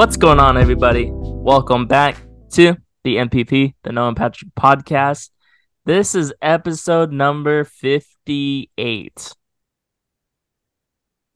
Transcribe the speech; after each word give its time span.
What's 0.00 0.16
going 0.16 0.40
on, 0.40 0.56
everybody? 0.56 1.10
Welcome 1.12 1.86
back 1.86 2.22
to 2.52 2.74
the 3.04 3.16
MPP, 3.16 3.74
the 3.82 3.92
Noah 3.92 4.08
and 4.08 4.16
Patrick 4.16 4.50
podcast. 4.54 5.28
This 5.84 6.14
is 6.14 6.32
episode 6.40 7.12
number 7.12 7.64
58. 7.64 9.34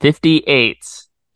58. 0.01 0.79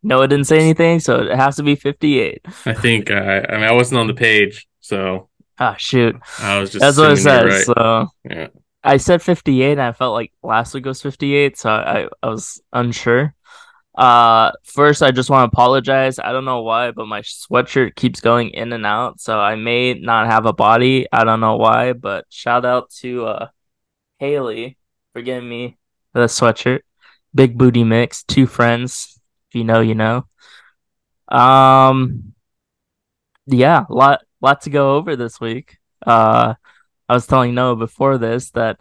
Noah 0.02 0.26
didn't 0.26 0.46
say 0.46 0.58
anything, 0.58 1.00
so 1.00 1.20
it 1.20 1.36
has 1.36 1.56
to 1.56 1.62
be 1.62 1.74
58. 1.74 2.46
I 2.64 2.72
think 2.72 3.10
uh, 3.10 3.42
I 3.46 3.56
mean 3.56 3.64
I 3.64 3.72
wasn't 3.72 4.00
on 4.00 4.06
the 4.06 4.14
page, 4.14 4.66
so 4.80 5.28
Ah, 5.58 5.74
shoot. 5.76 6.16
I 6.38 6.58
was 6.58 6.72
just 6.72 6.80
That's 6.80 6.96
what 6.96 7.12
it 7.12 7.18
says. 7.18 7.44
right. 7.44 7.76
So 7.76 8.06
Yeah. 8.24 8.48
I 8.82 8.96
said 8.96 9.20
58 9.20 9.72
and 9.72 9.82
I 9.82 9.92
felt 9.92 10.14
like 10.14 10.32
last 10.42 10.72
week 10.72 10.86
was 10.86 11.02
58, 11.02 11.58
so 11.58 11.68
I, 11.68 12.08
I 12.22 12.26
was 12.26 12.62
unsure. 12.72 13.34
Uh 13.98 14.52
first 14.62 15.02
I 15.02 15.10
just 15.10 15.28
want 15.28 15.50
to 15.50 15.52
apologize. 15.56 16.20
I 16.20 16.30
don't 16.30 16.44
know 16.44 16.62
why, 16.62 16.92
but 16.92 17.06
my 17.06 17.20
sweatshirt 17.22 17.96
keeps 17.96 18.20
going 18.20 18.50
in 18.50 18.72
and 18.72 18.86
out, 18.86 19.20
so 19.20 19.40
I 19.40 19.56
may 19.56 19.94
not 19.94 20.28
have 20.28 20.46
a 20.46 20.52
body. 20.52 21.08
I 21.12 21.24
don't 21.24 21.40
know 21.40 21.56
why, 21.56 21.94
but 21.94 22.24
shout 22.30 22.64
out 22.64 22.90
to 23.02 23.26
uh 23.26 23.48
Haley 24.18 24.78
for 25.12 25.22
giving 25.22 25.48
me 25.48 25.78
the 26.14 26.26
sweatshirt. 26.26 26.82
Big 27.34 27.58
booty 27.58 27.84
mix, 27.84 28.22
two 28.24 28.46
friends. 28.46 29.20
If 29.50 29.56
you 29.56 29.64
know, 29.64 29.80
you 29.80 29.96
know. 29.96 30.26
Um 31.28 32.34
yeah, 33.46 33.84
lot 33.88 34.20
lot 34.40 34.60
to 34.62 34.70
go 34.70 34.96
over 34.96 35.16
this 35.16 35.40
week. 35.40 35.78
Uh 36.06 36.54
I 37.08 37.14
was 37.14 37.26
telling 37.26 37.54
Noah 37.54 37.76
before 37.76 38.18
this 38.18 38.50
that 38.52 38.80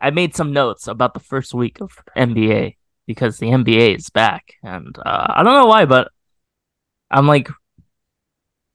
I 0.00 0.10
made 0.10 0.36
some 0.36 0.52
notes 0.52 0.88
about 0.88 1.14
the 1.14 1.20
first 1.20 1.54
week 1.54 1.80
of 1.80 1.92
NBA 2.16 2.77
because 3.08 3.38
the 3.38 3.48
NBA 3.48 3.96
is 3.96 4.10
back, 4.10 4.54
and 4.62 4.96
uh, 5.04 5.34
I 5.36 5.42
don't 5.42 5.54
know 5.54 5.66
why, 5.66 5.86
but 5.86 6.12
I'm 7.10 7.26
like, 7.26 7.48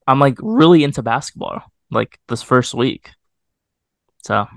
I'm 0.08 0.20
like 0.20 0.38
really 0.42 0.84
into 0.84 1.02
basketball 1.04 1.62
like 1.92 2.20
this 2.28 2.42
first 2.44 2.74
week. 2.74 3.12
So 4.26 4.48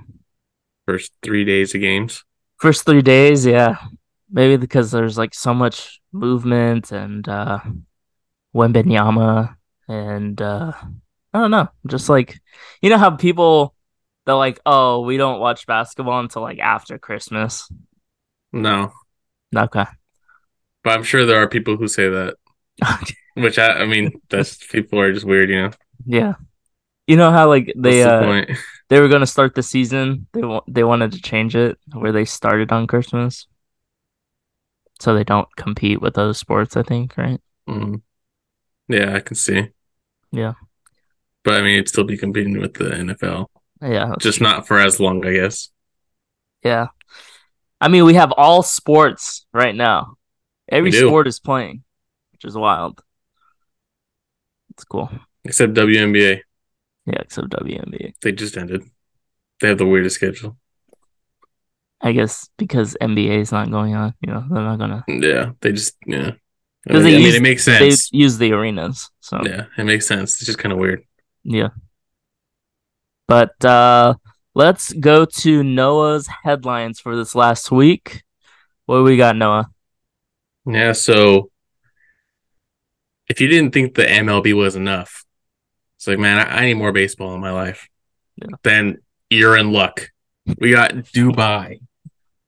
First 0.87 1.13
three 1.23 1.45
days 1.45 1.75
of 1.75 1.81
games. 1.81 2.25
first 2.59 2.87
three 2.87 3.03
days, 3.03 3.45
yeah, 3.47 3.77
maybe 4.31 4.57
because 4.57 4.91
there's 4.91 5.19
like 5.19 5.35
so 5.35 5.53
much 5.55 6.01
movement 6.13 6.93
and 6.93 7.29
uh, 7.29 7.61
Wembanyama 8.55 9.57
and 9.89 10.41
uh, 10.41 10.73
I 11.35 11.39
don't 11.39 11.51
know, 11.51 11.69
just 11.87 12.09
like 12.09 12.41
you 12.83 12.91
know 12.91 12.99
how 12.99 13.11
people 13.11 13.75
they're 14.25 14.35
like, 14.35 14.61
oh, 14.67 15.03
we 15.03 15.17
don't 15.19 15.41
watch 15.41 15.67
basketball 15.67 16.21
until 16.21 16.43
like 16.43 16.59
after 16.59 16.99
Christmas. 16.99 17.71
No, 18.53 18.93
Okay. 19.55 19.85
but 20.85 20.93
I'm 20.93 21.03
sure 21.05 21.25
there 21.27 21.41
are 21.43 21.49
people 21.49 21.77
who 21.77 21.89
say 21.89 22.09
that. 22.09 22.35
Which 23.35 23.59
I, 23.59 23.83
I 23.83 23.87
mean, 23.87 24.21
that's 24.31 24.57
people 24.57 24.99
are 25.01 25.13
just 25.13 25.27
weird, 25.27 25.51
you 25.51 25.63
know. 25.63 25.71
yeah. 26.07 26.35
You 27.07 27.17
know 27.17 27.31
how 27.31 27.49
like 27.49 27.73
they 27.77 28.03
the 28.03 28.11
uh 28.11 28.55
they 28.89 28.99
were 29.01 29.09
gonna 29.09 29.27
start 29.27 29.55
the 29.55 29.63
season. 29.63 30.27
They 30.33 30.43
wa- 30.43 30.65
they 30.67 30.83
wanted 30.83 31.13
to 31.13 31.21
change 31.23 31.55
it 31.55 31.79
where 31.93 32.11
they 32.13 32.25
started 32.25 32.73
on 32.73 32.89
Christmas, 32.89 33.47
so 35.01 35.15
they 35.15 35.23
don't 35.23 35.47
compete 35.57 36.01
with 36.03 36.19
other 36.19 36.35
sports. 36.35 36.77
I 36.77 36.83
think, 36.83 37.17
right? 37.17 37.41
Mhm. 37.69 38.03
Yeah, 38.89 39.15
I 39.15 39.21
can 39.21 39.37
see. 39.37 39.69
Yeah. 40.33 40.55
But 41.45 41.55
I 41.55 41.63
mean, 41.63 41.75
it'd 41.75 41.89
still 41.89 42.05
be 42.05 42.17
competing 42.19 42.59
with 42.59 42.75
the 42.75 42.87
NFL, 42.91 43.47
Yeah, 43.81 44.15
just 44.19 44.39
true. 44.39 44.47
not 44.49 44.67
for 44.67 44.81
as 44.81 44.99
long, 44.99 45.25
I 45.25 45.33
guess. 45.33 45.69
Yeah. 46.65 46.89
I 47.81 47.89
mean, 47.89 48.05
we 48.05 48.15
have 48.15 48.33
all 48.33 48.63
sports 48.63 49.47
right 49.53 49.75
now. 49.75 50.15
Every 50.69 50.91
sport 50.93 51.27
is 51.29 51.39
playing, 51.39 51.85
which 52.33 52.45
is 52.45 52.57
wild. 52.57 53.03
It's 54.71 54.85
cool. 54.85 55.11
Except 55.45 55.75
WNBA, 55.75 56.41
Yeah, 57.07 57.21
except 57.21 57.49
WNBA. 57.51 58.15
they 58.23 58.33
just 58.33 58.57
ended. 58.57 58.83
They 59.61 59.69
have 59.69 59.79
the 59.79 59.87
weirdest 59.87 60.17
schedule. 60.17 60.57
I 62.01 62.13
guess 62.13 62.49
because 62.59 62.97
NBA 63.01 63.41
is 63.41 63.53
not 63.53 63.71
going 63.71 63.95
on, 63.95 64.15
you 64.21 64.33
know, 64.33 64.45
they're 64.51 64.63
not 64.63 64.79
gonna 64.79 65.05
Yeah, 65.09 65.53
they 65.61 65.73
just 65.73 65.97
yeah. 66.07 66.33
I 66.89 66.93
mean, 66.93 67.03
they 67.03 67.15
I 67.15 67.19
mean, 67.19 67.23
use- 67.23 67.35
it 67.37 67.43
makes 67.43 67.65
sense. 67.65 68.11
they 68.11 68.19
use 68.19 68.39
the 68.39 68.53
arenas. 68.53 69.11
So 69.21 69.41
Yeah, 69.45 69.67
it 69.79 69.85
makes 69.85 70.07
sense. 70.07 70.37
It's 70.37 70.47
just 70.47 70.59
kind 70.59 70.73
of 70.73 70.79
weird. 70.79 71.05
Yeah. 71.43 71.69
But 73.29 73.65
uh 73.65 74.15
let's 74.57 74.91
go 74.95 75.27
to 75.27 75.63
Noah's 75.63 76.27
headlines 76.43 76.99
for 76.99 77.15
this 77.15 77.35
last 77.35 77.71
week. 77.71 78.23
What 78.87 78.97
do 78.97 79.03
we 79.05 79.19
got, 79.19 79.37
Noah? 79.37 79.69
Yeah, 80.67 80.93
so 80.93 81.51
if 83.29 83.39
you 83.39 83.49
didn't 83.49 83.73
think 83.73 83.95
the 83.95 84.05
MLB 84.05 84.55
was 84.57 84.75
enough, 84.75 85.25
it's 85.97 86.07
like, 86.07 86.19
man, 86.19 86.39
I, 86.39 86.63
I 86.63 86.65
need 86.65 86.75
more 86.75 86.91
baseball 86.91 87.35
in 87.35 87.41
my 87.41 87.51
life. 87.53 87.87
Yeah. 88.37 88.57
Then 88.63 88.99
you're 89.29 89.59
in 89.59 89.73
luck. 89.73 90.11
We 90.59 90.71
got 90.71 90.93
Dubai 90.95 91.81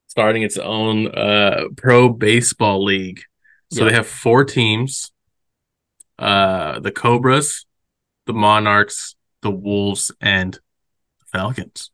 starting 0.07 0.43
its 0.43 0.57
own 0.57 1.09
uh 1.09 1.65
pro 1.77 2.09
baseball 2.09 2.83
league. 2.85 3.21
So 3.71 3.81
Yeah. 3.85 3.91
they 3.91 3.97
have 3.97 4.07
four 4.07 4.45
teams. 4.45 5.13
Uh 6.19 6.81
the 6.81 6.91
Cobras, 6.93 7.67
the 8.27 8.33
Monarchs, 8.33 9.15
the 9.43 9.51
Wolves, 9.51 10.11
and 10.21 10.55
the 10.55 11.27
Falcons. 11.39 11.91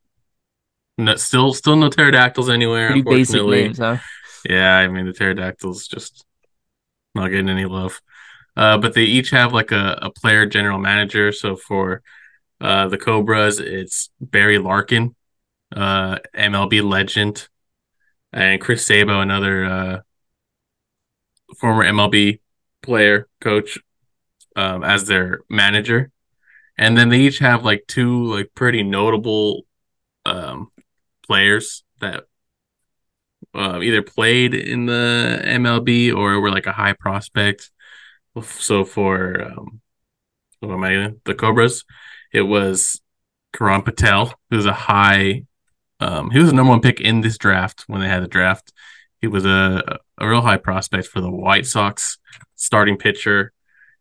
No, 0.96 1.16
still 1.16 1.52
still 1.52 1.76
no 1.76 1.88
pterodactyls 1.88 2.48
anywhere, 2.48 2.88
Pretty 2.88 3.10
unfortunately. 3.10 3.64
names, 3.64 3.78
huh? 3.78 3.98
Yeah, 4.48 4.76
I 4.76 4.88
mean 4.88 5.06
the 5.06 5.12
pterodactyls 5.12 5.88
just 5.88 6.24
not 7.14 7.28
getting 7.28 7.48
any 7.48 7.64
love. 7.64 8.00
Uh, 8.56 8.78
but 8.78 8.94
they 8.94 9.02
each 9.02 9.30
have 9.30 9.52
like 9.52 9.72
a, 9.72 9.98
a 10.02 10.10
player 10.10 10.46
general 10.46 10.78
manager. 10.78 11.32
So 11.32 11.56
for 11.56 12.02
uh, 12.60 12.88
the 12.88 12.98
Cobras, 12.98 13.58
it's 13.58 14.10
Barry 14.20 14.58
Larkin, 14.58 15.16
uh, 15.74 16.18
MLB 16.34 16.88
legend, 16.88 17.48
and 18.32 18.60
Chris 18.60 18.86
Sabo, 18.86 19.20
another 19.20 19.64
uh, 19.64 20.00
former 21.58 21.84
MLB 21.84 22.40
player 22.82 23.26
coach, 23.40 23.78
um, 24.54 24.84
as 24.84 25.06
their 25.06 25.40
manager. 25.48 26.10
And 26.78 26.96
then 26.96 27.08
they 27.08 27.20
each 27.20 27.38
have 27.38 27.64
like 27.64 27.84
two 27.86 28.24
like 28.26 28.50
pretty 28.54 28.82
notable 28.82 29.62
um, 30.26 30.70
players 31.26 31.84
that 32.00 32.24
uh, 33.54 33.80
either 33.80 34.02
played 34.02 34.54
in 34.54 34.86
the 34.86 35.40
MLB 35.44 36.14
or 36.14 36.40
were 36.40 36.50
like 36.50 36.66
a 36.66 36.72
high 36.72 36.92
prospect. 36.92 37.70
So 38.42 38.84
for 38.84 39.42
um, 39.42 39.80
what 40.60 40.74
am 40.74 40.84
I 40.84 41.14
the 41.24 41.34
Cobras, 41.34 41.84
it 42.32 42.42
was 42.42 43.00
Karan 43.52 43.82
Patel, 43.82 44.34
who's 44.50 44.66
a 44.66 44.72
high. 44.72 45.44
Um, 46.00 46.30
he 46.30 46.38
was 46.38 46.48
the 46.48 46.54
number 46.54 46.70
one 46.70 46.80
pick 46.80 47.00
in 47.00 47.20
this 47.20 47.38
draft 47.38 47.84
when 47.86 48.00
they 48.00 48.08
had 48.08 48.22
the 48.22 48.28
draft. 48.28 48.72
He 49.20 49.28
was 49.28 49.44
a 49.44 50.00
a 50.18 50.28
real 50.28 50.40
high 50.40 50.56
prospect 50.56 51.06
for 51.06 51.20
the 51.20 51.30
White 51.30 51.66
Sox 51.66 52.18
starting 52.56 52.96
pitcher, 52.96 53.52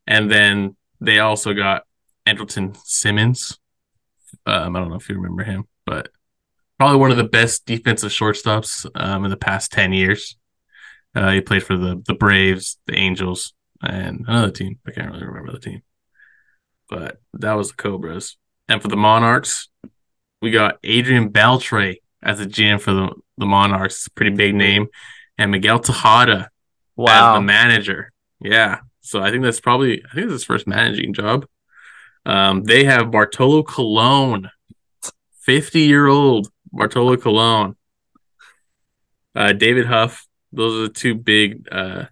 and 0.08 0.32
then 0.32 0.76
they 1.00 1.20
also 1.20 1.54
got 1.54 1.84
Andrelton 2.26 2.76
Simmons. 2.84 3.60
Um, 4.46 4.76
I 4.76 4.80
don't 4.80 4.90
know 4.90 4.96
if 4.96 5.08
you 5.10 5.16
remember 5.16 5.44
him, 5.44 5.66
but 5.86 6.10
probably 6.78 6.98
one 6.98 7.12
of 7.12 7.18
the 7.18 7.24
best 7.24 7.66
defensive 7.66 8.12
shortstops 8.12 8.86
um, 8.96 9.24
in 9.26 9.30
the 9.30 9.38
past 9.38 9.72
10 9.72 9.94
years. 9.94 10.38
Uh, 11.16 11.32
he 11.32 11.42
played 11.42 11.64
for 11.64 11.78
the, 11.78 12.02
the 12.08 12.14
Braves, 12.14 12.78
the 12.88 12.96
Angels, 12.96 13.54
and 13.82 14.26
another 14.28 14.52
team. 14.52 14.80
I 14.88 14.92
can't 14.92 15.12
really 15.12 15.26
remember 15.26 15.52
the 15.52 15.60
team. 15.60 15.82
But 16.90 17.22
that 17.34 17.54
was 17.54 17.70
the 17.70 17.76
Cobras. 17.76 18.38
And 18.68 18.82
for 18.82 18.88
the 18.88 18.98
Monarchs, 18.98 19.70
we 20.42 20.52
got 20.52 20.80
Adrian 20.84 21.32
Beltre 21.32 21.98
as 22.22 22.40
a 22.40 22.46
GM 22.46 22.82
for 22.82 22.94
the, 22.94 23.10
the 23.38 23.46
Monarchs. 23.46 24.08
Pretty 24.10 24.36
big 24.36 24.56
name. 24.56 24.88
And 25.38 25.52
Miguel 25.52 25.80
Tejada 25.80 26.50
as 27.00 27.36
the 27.36 27.42
manager. 27.42 28.12
Yeah. 28.40 28.80
So 29.02 29.22
I 29.22 29.31
think 29.31 29.44
that's 29.44 29.60
probably, 29.60 30.04
I 30.04 30.14
think 30.14 30.26
it's 30.26 30.34
his 30.34 30.44
first 30.44 30.68
managing 30.68 31.14
job. 31.14 31.46
Um, 32.26 32.64
they 32.64 32.86
have 32.86 33.12
Bartolo 33.12 33.64
Colon, 33.64 34.50
50 35.42 35.80
year 35.81 36.08
old 36.08 36.53
Bartolo 36.74 37.16
Colon, 37.18 37.75
uh, 39.36 39.54
David 39.54 39.86
Huff. 39.86 40.28
Those 40.52 40.80
are 40.80 40.88
the 40.88 40.94
two 40.94 41.16
big, 41.16 41.68
uh, 41.72 42.06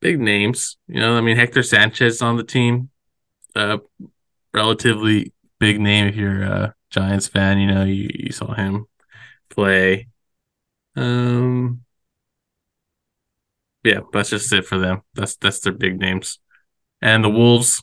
big 0.00 0.18
names. 0.18 0.76
You 0.88 1.00
know, 1.00 1.16
I 1.16 1.20
mean, 1.20 1.36
Hector 1.36 1.62
Sanchez 1.62 2.22
on 2.22 2.36
the 2.36 2.44
team, 2.44 2.90
uh, 3.54 3.78
relatively 4.52 5.32
big 5.58 5.80
name 5.80 6.08
if 6.08 6.16
you're 6.16 6.42
a 6.42 6.74
Giants 6.90 7.28
fan. 7.28 7.58
You 7.58 7.66
know, 7.68 7.84
you, 7.84 8.10
you 8.12 8.32
saw 8.32 8.54
him 8.54 8.86
play. 9.50 10.08
Um, 10.96 11.84
yeah, 13.84 14.00
that's 14.12 14.30
just 14.30 14.52
it 14.52 14.66
for 14.66 14.78
them. 14.78 15.02
That's 15.14 15.36
that's 15.36 15.60
their 15.60 15.72
big 15.72 15.98
names. 15.98 16.38
And 17.00 17.24
the 17.24 17.30
Wolves 17.30 17.82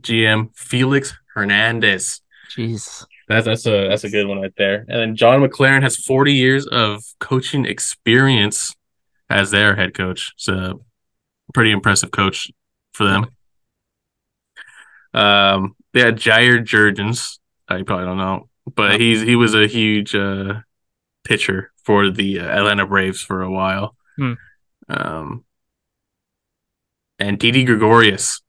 GM 0.00 0.50
Felix 0.54 1.14
Hernandez. 1.34 2.20
Jeez. 2.50 3.06
That's 3.28 3.46
that's 3.46 3.66
a 3.66 3.88
that's 3.88 4.04
a 4.04 4.10
good 4.10 4.26
one 4.26 4.40
right 4.40 4.52
there. 4.56 4.84
And 4.88 5.00
then 5.00 5.16
John 5.16 5.40
McLaren 5.40 5.82
has 5.82 5.96
40 5.96 6.32
years 6.32 6.66
of 6.66 7.02
coaching 7.18 7.64
experience 7.64 8.74
as 9.28 9.50
their 9.50 9.74
head 9.74 9.94
coach. 9.94 10.32
So 10.36 10.84
pretty 11.52 11.72
impressive 11.72 12.10
coach 12.10 12.50
for 12.92 13.04
them. 13.04 13.26
Um, 15.12 15.74
they 15.92 16.00
had 16.00 16.16
Jair 16.16 16.62
Jurrjens. 16.62 17.38
I 17.68 17.82
probably 17.82 18.04
don't 18.04 18.18
know, 18.18 18.48
but 18.74 19.00
he's 19.00 19.22
he 19.22 19.34
was 19.34 19.54
a 19.54 19.66
huge 19.66 20.14
uh, 20.14 20.60
pitcher 21.24 21.72
for 21.84 22.10
the 22.10 22.40
uh, 22.40 22.44
Atlanta 22.44 22.86
Braves 22.86 23.22
for 23.22 23.42
a 23.42 23.50
while. 23.50 23.96
Hmm. 24.16 24.32
Um, 24.88 25.44
and 27.18 27.38
Didi 27.38 27.64
Gregorius. 27.64 28.40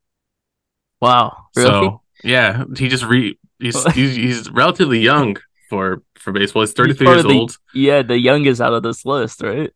Wow. 1.01 1.45
Really? 1.56 1.69
So 1.69 2.01
yeah, 2.27 2.63
he 2.75 2.88
just 2.88 3.03
re 3.06 3.38
he's 3.59 3.83
he's, 3.94 4.15
he's 4.15 4.50
relatively 4.51 5.00
young 5.00 5.38
for 5.69 6.01
for 6.19 6.31
baseball. 6.31 6.63
He's 6.63 6.74
33 6.74 7.07
He's 7.07 7.15
years 7.15 7.24
the- 7.24 7.39
old. 7.39 7.57
yeah, 7.74 8.01
the 8.01 8.19
youngest 8.19 8.62
out 8.62 8.74
of 8.74 8.83
this 8.83 9.06
list, 9.06 9.41
right? 9.41 9.71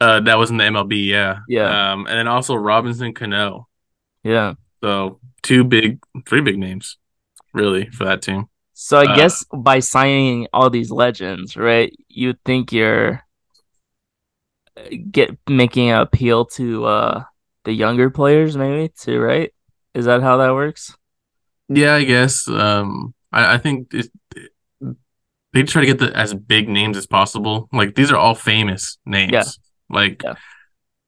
Uh, 0.00 0.20
that 0.20 0.36
was 0.38 0.50
in 0.50 0.58
the 0.58 0.64
MLB, 0.64 1.06
yeah, 1.08 1.38
Yeah. 1.48 1.92
Um, 1.92 2.06
and 2.06 2.18
then 2.18 2.28
also 2.28 2.54
Robinson 2.54 3.14
Cano. 3.14 3.66
Yeah. 4.22 4.54
So 4.82 5.20
two 5.42 5.64
big, 5.64 6.00
three 6.28 6.42
big 6.42 6.58
names, 6.58 6.98
really, 7.54 7.88
for 7.90 8.04
that 8.04 8.20
team. 8.20 8.48
So 8.74 8.98
I 8.98 9.10
Uh, 9.12 9.16
guess 9.16 9.42
by 9.56 9.80
signing 9.80 10.48
all 10.52 10.68
these 10.68 10.90
legends, 10.90 11.56
right, 11.56 11.96
you 12.08 12.34
think 12.44 12.72
you're 12.72 13.22
uh, 14.76 14.82
get 15.10 15.30
making 15.48 15.88
an 15.90 16.00
appeal 16.00 16.44
to 16.44 16.84
uh 16.84 17.24
the 17.64 17.72
younger 17.72 18.10
players 18.10 18.54
maybe 18.56 18.92
too, 18.96 19.18
right? 19.18 19.50
Is 19.94 20.04
that 20.04 20.20
how 20.22 20.36
that 20.36 20.52
works? 20.54 20.94
Yeah, 21.68 21.94
I 21.94 22.04
guess. 22.04 22.46
Um, 22.48 23.14
I, 23.32 23.54
I 23.54 23.58
think 23.58 23.92
it, 23.92 24.10
they 25.52 25.62
try 25.62 25.80
to 25.82 25.86
get 25.86 25.98
the 25.98 26.14
as 26.16 26.34
big 26.34 26.68
names 26.68 26.96
as 26.96 27.06
possible. 27.06 27.68
Like 27.72 27.94
these 27.94 28.10
are 28.12 28.16
all 28.16 28.34
famous 28.34 28.98
names. 29.06 29.32
Yeah. 29.32 29.44
Like, 29.88 30.22
Yeah. 30.22 30.34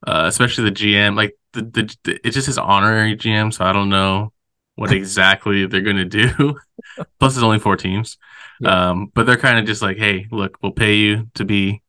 uh, 0.07 0.25
especially 0.27 0.65
the 0.65 0.77
GM. 0.77 1.17
Like 1.17 1.37
the, 1.53 1.63
the 1.63 1.97
the 2.05 2.21
it's 2.27 2.35
just 2.35 2.47
his 2.47 2.59
honorary 2.59 3.17
GM, 3.17 3.53
so 3.53 3.65
I 3.65 3.73
don't 3.73 3.89
know 3.89 4.33
what 4.77 4.93
exactly 5.01 5.67
they're 5.67 5.81
gonna 5.83 6.05
do. 6.05 6.31
Plus, 7.21 7.35
there's 7.35 7.43
only 7.43 7.59
four 7.59 7.77
teams. 7.77 8.17
Yeah. 8.61 8.91
Um, 8.91 9.13
but 9.15 9.27
they're 9.27 9.37
kind 9.37 9.59
of 9.59 9.67
just 9.67 9.83
like, 9.83 9.99
hey, 9.99 10.27
look, 10.31 10.59
we'll 10.63 10.73
pay 10.73 10.97
you 10.97 11.31
to 11.35 11.45
be 11.45 11.83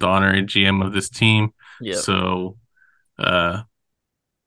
the 0.00 0.06
honorary 0.06 0.42
GM 0.42 0.84
of 0.84 0.92
this 0.92 1.08
team. 1.08 1.52
Yeah. 1.80 1.96
So, 1.96 2.56
uh, 3.18 3.62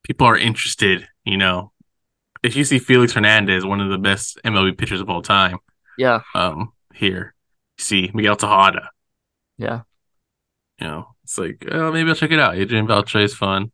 people 0.03 0.27
are 0.27 0.37
interested. 0.37 1.07
You 1.25 1.37
know, 1.37 1.71
if 2.43 2.55
you 2.55 2.63
see 2.63 2.79
Felix 2.79 3.13
Hernandez, 3.13 3.65
one 3.65 3.81
of 3.81 3.89
the 3.89 3.97
best 3.97 4.39
MLB 4.45 4.77
pitchers 4.77 5.01
of 5.01 5.09
all 5.09 5.21
time, 5.21 5.57
Yeah. 5.97 6.21
um, 6.35 6.73
here, 6.93 7.33
you 7.77 7.83
see 7.83 8.11
Miguel 8.13 8.35
Tejada. 8.35 8.89
Yeah. 9.57 9.81
You 10.79 10.87
know, 10.87 11.15
it's 11.23 11.37
like, 11.37 11.65
oh, 11.71 11.91
maybe 11.91 12.09
I'll 12.09 12.15
check 12.15 12.31
it 12.31 12.39
out. 12.39 12.55
Adrian 12.55 12.87
Beltre 12.87 13.23
is 13.23 13.33
fun. 13.33 13.71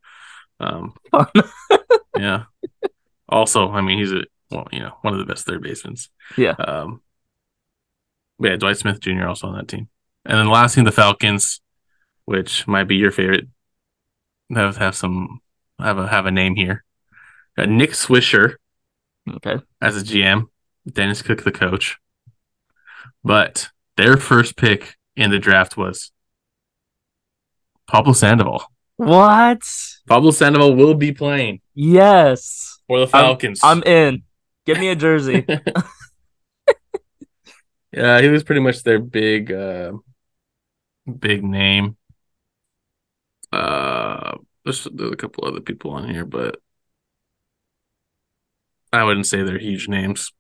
Um, 0.60 0.96
yeah. 2.18 2.44
Also, 3.28 3.70
I 3.70 3.82
mean, 3.82 3.98
he's 4.00 4.12
a 4.14 4.22
well, 4.52 4.68
you 4.72 4.80
know, 4.80 4.94
one 5.02 5.14
of 5.14 5.20
the 5.20 5.26
best 5.26 5.46
third 5.46 5.62
basemen. 5.64 5.96
Yeah. 6.38 6.52
Um, 6.52 7.02
yeah, 8.40 8.56
Dwight 8.56 8.78
Smith 8.78 9.00
Jr. 9.00 9.26
also 9.28 9.48
on 9.48 9.56
that 9.58 9.68
team, 9.68 9.90
and 10.26 10.38
then 10.38 10.46
the 10.46 10.52
last 10.52 10.76
team, 10.76 10.84
the 10.84 10.92
Falcons, 10.92 11.60
which 12.26 12.68
might 12.68 12.84
be 12.86 12.96
your 12.96 13.12
favorite. 13.12 13.48
Have 14.54 14.78
have 14.78 14.96
some 14.96 15.40
have 15.80 15.98
a 15.98 16.08
have 16.08 16.26
a 16.26 16.32
name 16.32 16.56
here. 16.56 16.84
Got 17.58 17.70
Nick 17.70 17.92
Swisher 17.92 18.56
Okay. 19.30 19.58
as 19.82 19.96
a 19.96 20.02
GM, 20.04 20.48
Dennis 20.92 21.22
Cook 21.22 21.44
the 21.44 21.52
coach. 21.52 21.98
But 23.24 23.70
their 23.96 24.18
first 24.18 24.58
pick 24.58 24.96
in 25.16 25.32
the 25.32 25.40
draft 25.40 25.78
was 25.78 26.12
Pablo 27.88 28.14
Sandoval. 28.14 28.64
What? 28.98 29.62
Pablo 30.08 30.32
Sandoval 30.32 30.76
will 30.76 30.96
be 30.96 31.12
playing 31.12 31.62
Yes. 31.74 32.80
for 32.88 33.00
the 33.00 33.08
Falcons. 33.08 33.62
I'm 33.64 33.84
in. 33.84 34.24
Give 34.66 34.80
me 34.80 34.90
a 34.90 34.96
jersey. 34.96 35.46
yeah, 37.92 38.22
he 38.22 38.30
was 38.30 38.44
pretty 38.44 38.62
much 38.62 38.84
their 38.84 39.00
big, 39.00 39.52
uh, 39.52 39.94
big 41.20 41.44
name. 41.44 41.98
Uh, 43.52 44.38
there's, 44.64 44.88
there's 44.92 45.12
a 45.12 45.16
couple 45.18 45.46
other 45.46 45.60
people 45.62 45.92
on 45.92 46.10
here, 46.10 46.26
but 46.26 46.58
I 48.94 49.04
wouldn't 49.04 49.26
say 49.28 49.44
they're 49.44 49.58
huge 49.58 49.88
names. 49.90 50.32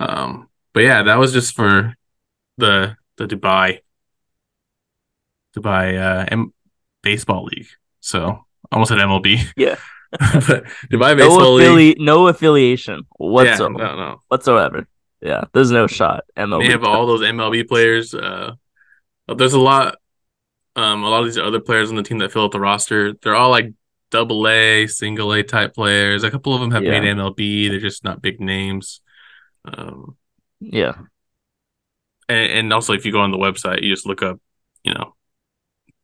Um, 0.00 0.48
but 0.74 0.80
yeah, 0.80 1.04
that 1.04 1.18
was 1.18 1.32
just 1.32 1.54
for 1.54 1.94
the 2.58 2.96
the 3.16 3.26
Dubai 3.26 3.78
Dubai 5.56 5.98
uh, 5.98 6.26
M- 6.30 6.52
baseball 7.02 7.44
league. 7.44 7.68
So 8.00 8.44
almost 8.70 8.90
at 8.90 8.98
MLB. 8.98 9.40
Yeah. 9.56 9.76
but 10.10 10.64
Dubai 10.90 11.16
no, 11.16 11.16
baseball 11.16 11.54
league. 11.54 12.00
no 12.00 12.28
affiliation 12.28 12.96
Yeah, 13.20 13.26
whatsoever. 13.26 13.74
no, 13.74 13.96
no. 13.96 14.22
whatsoever. 14.28 14.86
Yeah, 15.20 15.44
there's 15.52 15.70
no 15.70 15.86
shot. 15.86 16.24
MLB. 16.36 16.64
They 16.64 16.70
have 16.72 16.84
all 16.84 17.06
those 17.06 17.20
MLB 17.20 17.68
players. 17.68 18.14
Uh, 18.14 18.52
there's 19.26 19.52
a 19.52 19.60
lot, 19.60 19.96
um, 20.76 21.02
a 21.04 21.08
lot 21.10 21.20
of 21.20 21.26
these 21.26 21.36
other 21.36 21.60
players 21.60 21.90
on 21.90 21.96
the 21.96 22.02
team 22.02 22.18
that 22.18 22.32
fill 22.32 22.44
out 22.44 22.52
the 22.52 22.60
roster. 22.60 23.12
They're 23.20 23.34
all 23.34 23.50
like 23.50 23.72
double 24.10 24.46
A, 24.48 24.86
single 24.86 25.32
A 25.32 25.42
type 25.42 25.74
players. 25.74 26.24
A 26.24 26.30
couple 26.30 26.54
of 26.54 26.60
them 26.60 26.70
have 26.70 26.84
Yeah. 26.84 27.00
made 27.00 27.04
MLB. 27.04 27.68
They're 27.68 27.80
just 27.80 28.04
not 28.04 28.22
big 28.22 28.40
names. 28.40 29.00
Um, 29.64 30.16
Yeah. 30.60 30.94
and, 32.28 32.52
and 32.52 32.72
also 32.72 32.92
if 32.92 33.04
you 33.06 33.12
go 33.12 33.20
on 33.20 33.30
the 33.30 33.38
website, 33.38 33.82
you 33.82 33.92
just 33.92 34.06
look 34.06 34.22
up, 34.22 34.40
you 34.84 34.94
know, 34.94 35.14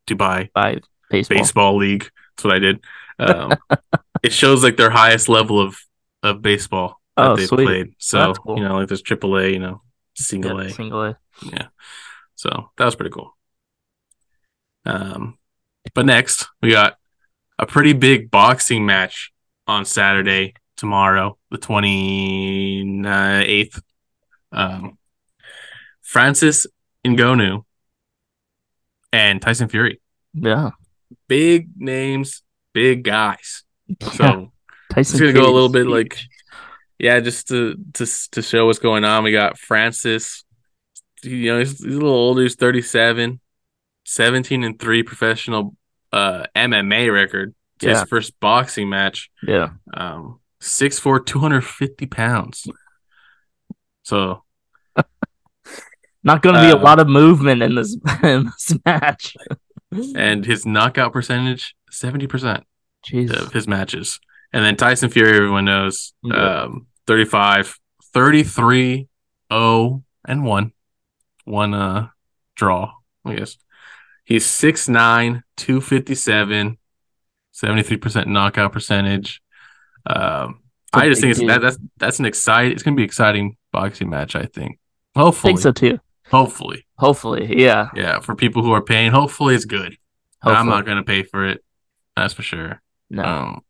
Dubai 0.06 0.50
By 0.54 0.80
baseball. 1.10 1.38
baseball 1.38 1.76
league. 1.76 2.10
That's 2.36 2.44
what 2.44 2.54
I 2.54 2.58
did. 2.58 2.84
Um, 3.18 3.56
it 4.22 4.32
shows 4.32 4.62
like 4.62 4.76
their 4.76 4.90
highest 4.90 5.28
level 5.28 5.60
of 5.60 5.78
of 6.22 6.40
baseball 6.42 7.00
that 7.16 7.30
Oh, 7.30 7.36
they've 7.36 7.48
sweet. 7.48 7.66
played. 7.66 7.94
So 7.98 8.34
cool. 8.34 8.58
you 8.58 8.64
know, 8.64 8.76
like 8.76 8.88
there's 8.88 9.02
triple 9.02 9.36
A, 9.38 9.48
you 9.48 9.58
know, 9.58 9.82
single 10.14 10.58
Yeah, 10.60 10.66
A. 10.66 10.70
single 10.70 11.02
A. 11.04 11.18
Yeah. 11.52 11.68
So 12.34 12.70
that 12.76 12.84
was 12.84 12.96
pretty 12.96 13.10
cool. 13.12 13.36
Um, 14.86 15.38
but 15.94 16.06
next 16.06 16.48
we 16.62 16.70
got 16.70 16.96
a 17.58 17.66
pretty 17.66 17.92
big 17.92 18.30
boxing 18.30 18.86
match 18.86 19.32
on 19.66 19.84
Saturday 19.84 20.54
tomorrow, 20.76 21.36
the 21.50 21.58
28th. 21.58 23.82
Um, 24.52 24.98
Francis 26.02 26.66
Ngannou 27.04 27.64
and 29.12 29.42
Tyson 29.42 29.68
Fury. 29.68 30.00
Yeah. 30.32 30.70
Big 31.28 31.68
names, 31.76 32.42
big 32.72 33.04
guys. 33.04 33.62
Yeah. 33.86 34.10
So 34.10 34.52
Tyson 34.92 35.16
it's 35.16 35.20
gonna 35.20 35.32
go 35.32 35.50
a 35.50 35.54
little 35.54 35.68
bit 35.68 35.86
like 35.86 36.18
yeah, 36.98 37.20
just 37.20 37.48
to 37.48 37.76
to 37.94 38.06
to 38.32 38.42
show 38.42 38.66
what's 38.66 38.78
going 38.78 39.04
on. 39.04 39.24
We 39.24 39.32
got 39.32 39.58
Francis. 39.58 40.44
You 41.22 41.52
know, 41.52 41.58
he's, 41.58 41.82
he's 41.82 41.94
a 41.94 41.98
little 41.98 42.10
older. 42.10 42.42
He's 42.42 42.54
37, 42.54 43.40
17 44.04 44.64
and 44.64 44.78
three 44.78 45.02
professional 45.02 45.74
uh 46.14 46.44
MMA 46.54 47.12
record. 47.12 47.54
Yeah. 47.80 47.90
His 48.00 48.02
first 48.08 48.38
boxing 48.40 48.88
match. 48.88 49.30
Yeah. 49.46 49.70
Um, 49.92 50.40
6'4", 50.62 51.26
250 51.26 52.06
pounds. 52.06 52.66
So 54.02 54.42
Not 56.22 56.40
going 56.42 56.54
to 56.54 56.60
be 56.62 56.70
a 56.70 56.76
Uh, 56.76 56.82
lot 56.82 57.00
of 57.00 57.08
movement 57.08 57.62
in 57.62 57.74
this 57.74 57.96
in 58.22 58.44
this 58.46 58.72
match. 58.86 59.36
and 60.16 60.44
his 60.46 60.64
knockout 60.64 61.12
percentage 61.12 61.74
seventy 61.90 62.26
percent 62.26 62.64
Jeez. 63.06 63.30
of 63.30 63.52
his 63.52 63.68
matches. 63.68 64.20
And 64.52 64.64
then 64.64 64.76
Tyson 64.76 65.10
Fury, 65.10 65.36
everyone 65.36 65.64
knows, 65.64 66.14
Yeah. 66.22 66.62
um, 66.62 66.86
35, 67.08 67.76
33, 68.12 69.08
0, 69.52 70.04
and 70.24 70.44
1. 70.44 70.72
One 71.44 71.74
uh, 71.74 72.08
draw, 72.54 72.92
I 73.24 73.34
guess. 73.34 73.58
He's 74.24 74.46
6'9, 74.46 75.42
257, 75.56 76.78
73% 77.54 78.26
knockout 78.26 78.72
percentage. 78.72 79.42
Um, 80.06 80.60
I 80.92 81.08
just 81.08 81.20
think 81.20 81.32
it's 81.32 81.40
that, 81.46 81.60
that's 81.60 81.78
that's 81.96 82.18
an 82.18 82.24
exciting. 82.24 82.72
It's 82.72 82.82
gonna 82.82 82.96
be 82.96 83.02
an 83.02 83.08
exciting 83.08 83.56
boxing 83.72 84.08
match. 84.08 84.36
I 84.36 84.44
think. 84.44 84.78
I 85.16 85.20
Hopefully, 85.20 85.52
think 85.54 85.60
so 85.60 85.72
too. 85.72 85.98
hopefully, 86.30 86.86
Hopefully. 86.98 87.60
Yeah. 87.60 87.88
yeah. 87.94 88.20
For 88.20 88.34
people 88.34 88.62
who 88.62 88.72
are 88.72 88.82
paying, 88.82 89.10
hopefully 89.10 89.54
it's 89.54 89.64
good. 89.64 89.96
Hopefully. 90.42 90.56
I'm 90.56 90.68
not 90.68 90.86
gonna 90.86 91.02
pay 91.02 91.22
for 91.22 91.46
it. 91.46 91.64
That's 92.16 92.34
for 92.34 92.42
sure. 92.42 92.80
No. 93.10 93.24
Um, 93.24 93.60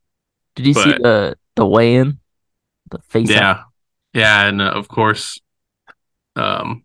Did 0.55 0.67
you 0.67 0.73
see 0.73 0.91
the 0.91 1.37
the 1.55 1.65
weigh 1.65 1.95
in? 1.95 2.19
The 2.91 2.99
face? 3.09 3.29
Yeah, 3.29 3.63
yeah, 4.13 4.47
and 4.47 4.61
uh, 4.61 4.65
of 4.71 4.87
course, 4.87 5.39
um, 6.35 6.83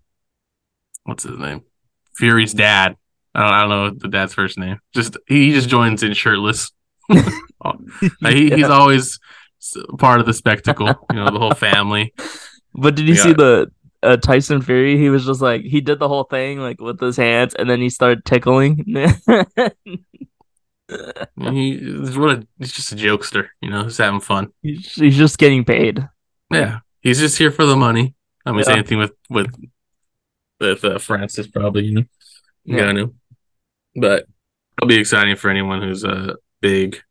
what's 1.05 1.25
his 1.25 1.39
name? 1.39 1.63
Fury's 2.17 2.55
dad. 2.55 2.97
I 3.35 3.41
don't, 3.43 3.53
I 3.53 3.61
don't 3.61 3.69
know 3.71 3.91
the 3.99 4.09
dad's 4.09 4.35
first 4.35 4.59
name. 4.59 4.79
Just 4.95 5.17
he 5.29 5.53
just 5.53 5.69
joins 5.69 6.03
in 6.03 6.15
shirtless. 6.15 6.71
Oh, 7.63 7.75
he, 8.23 8.49
He's 8.49 8.71
always 8.71 9.19
part 9.99 10.21
of 10.21 10.25
the 10.27 10.33
spectacle. 10.33 10.87
You 11.11 11.17
know, 11.17 11.31
the 11.31 11.39
whole 11.39 11.53
family. 11.53 12.15
But 12.73 12.95
did 12.95 13.05
you 13.07 13.13
We 13.13 13.17
see 13.19 13.33
the 13.35 13.71
uh, 14.03 14.17
Tyson 14.17 14.63
Fury? 14.63 14.97
He 14.97 15.11
was 15.11 15.27
just 15.27 15.43
like 15.43 15.61
he 15.61 15.83
did 15.83 15.99
the 15.99 16.09
whole 16.09 16.25
thing 16.25 16.59
like 16.59 16.81
with 16.81 16.99
his 16.99 17.19
hands, 17.19 17.55
and 17.55 17.69
then 17.69 17.79
he 17.81 17.91
started 17.91 18.25
tickling. 18.25 18.85
he 21.37 21.77
what 22.17 22.31
a, 22.31 22.47
he's 22.59 22.73
just 22.73 22.93
a 22.93 22.97
jokester, 22.97 23.49
you 23.61 23.71
know, 23.71 23.85
he's 23.85 23.99
having 23.99 24.21
fun. 24.21 24.49
He's, 24.63 24.95
he's 24.95 25.17
just 25.17 25.39
getting 25.39 25.65
paid. 25.65 26.09
Yeah, 26.51 26.79
he's 27.01 27.21
just 27.21 27.39
here 27.39 27.51
for 27.51 27.65
the 27.67 27.77
money. 27.77 28.15
I 28.45 28.53
mean, 28.53 28.61
Yeah. 28.61 28.75
same 28.75 28.85
thing 28.85 28.99
with 28.99 29.13
with 29.29 29.55
with 30.59 30.85
uh, 30.85 30.99
Francis, 30.99 31.47
probably, 31.47 31.85
you 31.85 31.93
know, 31.95 32.05
Yeah. 32.65 32.85
Ngannou. 32.85 33.15
But 33.97 34.27
it'll 34.79 34.89
be 34.89 34.97
exciting 34.99 35.37
for 35.37 35.51
anyone 35.51 35.83
who's 35.83 36.05
a 36.05 36.37
big, 36.61 37.03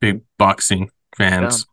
big 0.00 0.22
boxing 0.38 0.90
fans. 1.16 1.66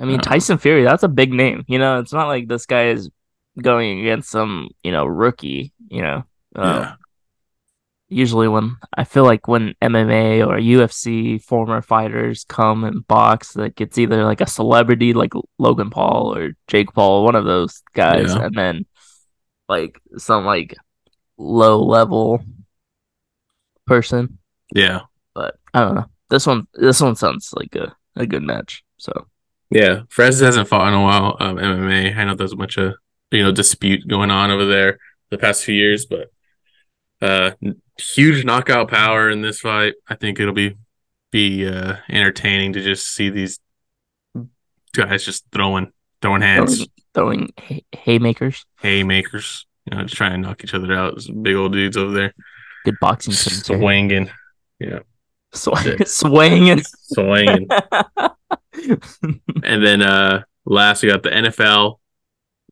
I 0.00 0.04
mean, 0.04 0.20
Uh, 0.20 0.22
Tyson 0.22 0.58
Fury, 0.58 0.84
that's 0.84 1.02
a 1.02 1.08
big 1.08 1.32
name. 1.32 1.64
You 1.68 1.78
know, 1.78 1.98
it's 1.98 2.12
not 2.12 2.28
like 2.28 2.48
this 2.48 2.66
guy 2.66 2.88
is 2.88 3.10
going 3.60 4.00
against 4.00 4.30
some, 4.30 4.68
you 4.82 4.90
know, 4.92 5.04
rookie, 5.04 5.72
you 5.88 6.02
know. 6.02 6.24
Uh, 6.56 6.62
Yeah, 6.62 6.94
Usually 8.08 8.46
when 8.48 8.76
I 8.94 9.04
feel 9.04 9.24
like 9.24 9.48
when 9.48 9.74
MMA 9.80 10.46
or 10.46 10.58
UFC 10.58 11.42
former 11.42 11.80
fighters 11.80 12.44
come 12.44 12.84
and 12.84 13.06
box, 13.06 13.56
like 13.56 13.80
it's 13.80 13.96
either 13.96 14.24
like 14.24 14.42
a 14.42 14.46
celebrity 14.46 15.14
like 15.14 15.32
Logan 15.58 15.88
Paul 15.88 16.36
or 16.36 16.52
Jake 16.68 16.92
Paul, 16.92 17.24
one 17.24 17.34
of 17.36 17.46
those 17.46 17.82
guys, 17.94 18.34
Yeah. 18.34 18.44
and 18.44 18.54
then 18.54 18.86
like 19.66 19.98
some 20.18 20.44
like 20.44 20.74
low 21.38 21.82
level 21.82 22.44
person. 23.86 24.38
yeah, 24.74 25.00
But 25.34 25.56
I 25.74 25.80
don't 25.80 25.94
know. 25.94 26.06
This 26.30 26.46
one 26.46 26.66
this 26.74 27.00
one 27.00 27.14
sounds 27.16 27.52
like 27.54 27.74
a, 27.74 27.94
a 28.16 28.26
good 28.26 28.42
match. 28.42 28.82
So 28.98 29.26
yeah. 29.70 30.02
Francis 30.08 30.42
hasn't 30.42 30.68
fought 30.68 30.88
in 30.88 30.94
a 30.94 31.02
while. 31.02 31.36
Um, 31.40 31.56
MMA. 31.56 32.16
I 32.16 32.24
know 32.24 32.34
there's 32.34 32.52
a 32.52 32.56
bunch 32.56 32.76
of 32.78 32.94
you 33.30 33.42
know 33.42 33.52
dispute 33.52 34.06
going 34.08 34.30
on 34.30 34.50
over 34.50 34.64
there 34.66 34.98
the 35.30 35.38
past 35.38 35.64
few 35.64 35.74
years, 35.74 36.06
but 36.06 36.30
uh, 37.20 37.52
huge 37.98 38.44
knockout 38.44 38.88
power 38.90 39.30
in 39.30 39.42
this 39.42 39.60
fight. 39.60 39.94
I 40.08 40.14
think 40.14 40.40
it'll 40.40 40.54
be 40.54 40.76
be 41.30 41.66
uh 41.66 41.96
entertaining 42.10 42.74
to 42.74 42.82
just 42.82 43.06
see 43.06 43.30
these 43.30 43.58
guys 44.94 45.24
just 45.24 45.44
throwing 45.52 45.92
throwing 46.20 46.42
hands. 46.42 46.86
throwing, 47.14 47.48
throwing 47.48 47.52
hay- 47.58 47.84
haymakers. 47.92 48.64
haymakers, 48.82 49.66
you 49.90 49.96
know, 49.96 50.02
just 50.04 50.16
trying 50.16 50.32
to 50.32 50.38
knock 50.38 50.62
each 50.64 50.74
other 50.74 50.92
out. 50.94 51.14
Those 51.14 51.28
big 51.30 51.56
old 51.56 51.72
dudes 51.72 51.96
over 51.96 52.12
there 52.12 52.34
Good 52.84 52.96
boxing 53.00 53.32
swinging, 53.32 54.30
yeah, 54.78 55.00
Swing, 55.54 55.98
swinging. 56.04 56.82
swinging. 56.82 57.68
and 59.62 59.84
then 59.84 60.02
uh 60.02 60.42
last 60.64 61.02
we 61.02 61.10
got 61.10 61.22
the 61.22 61.30
NFL 61.30 61.98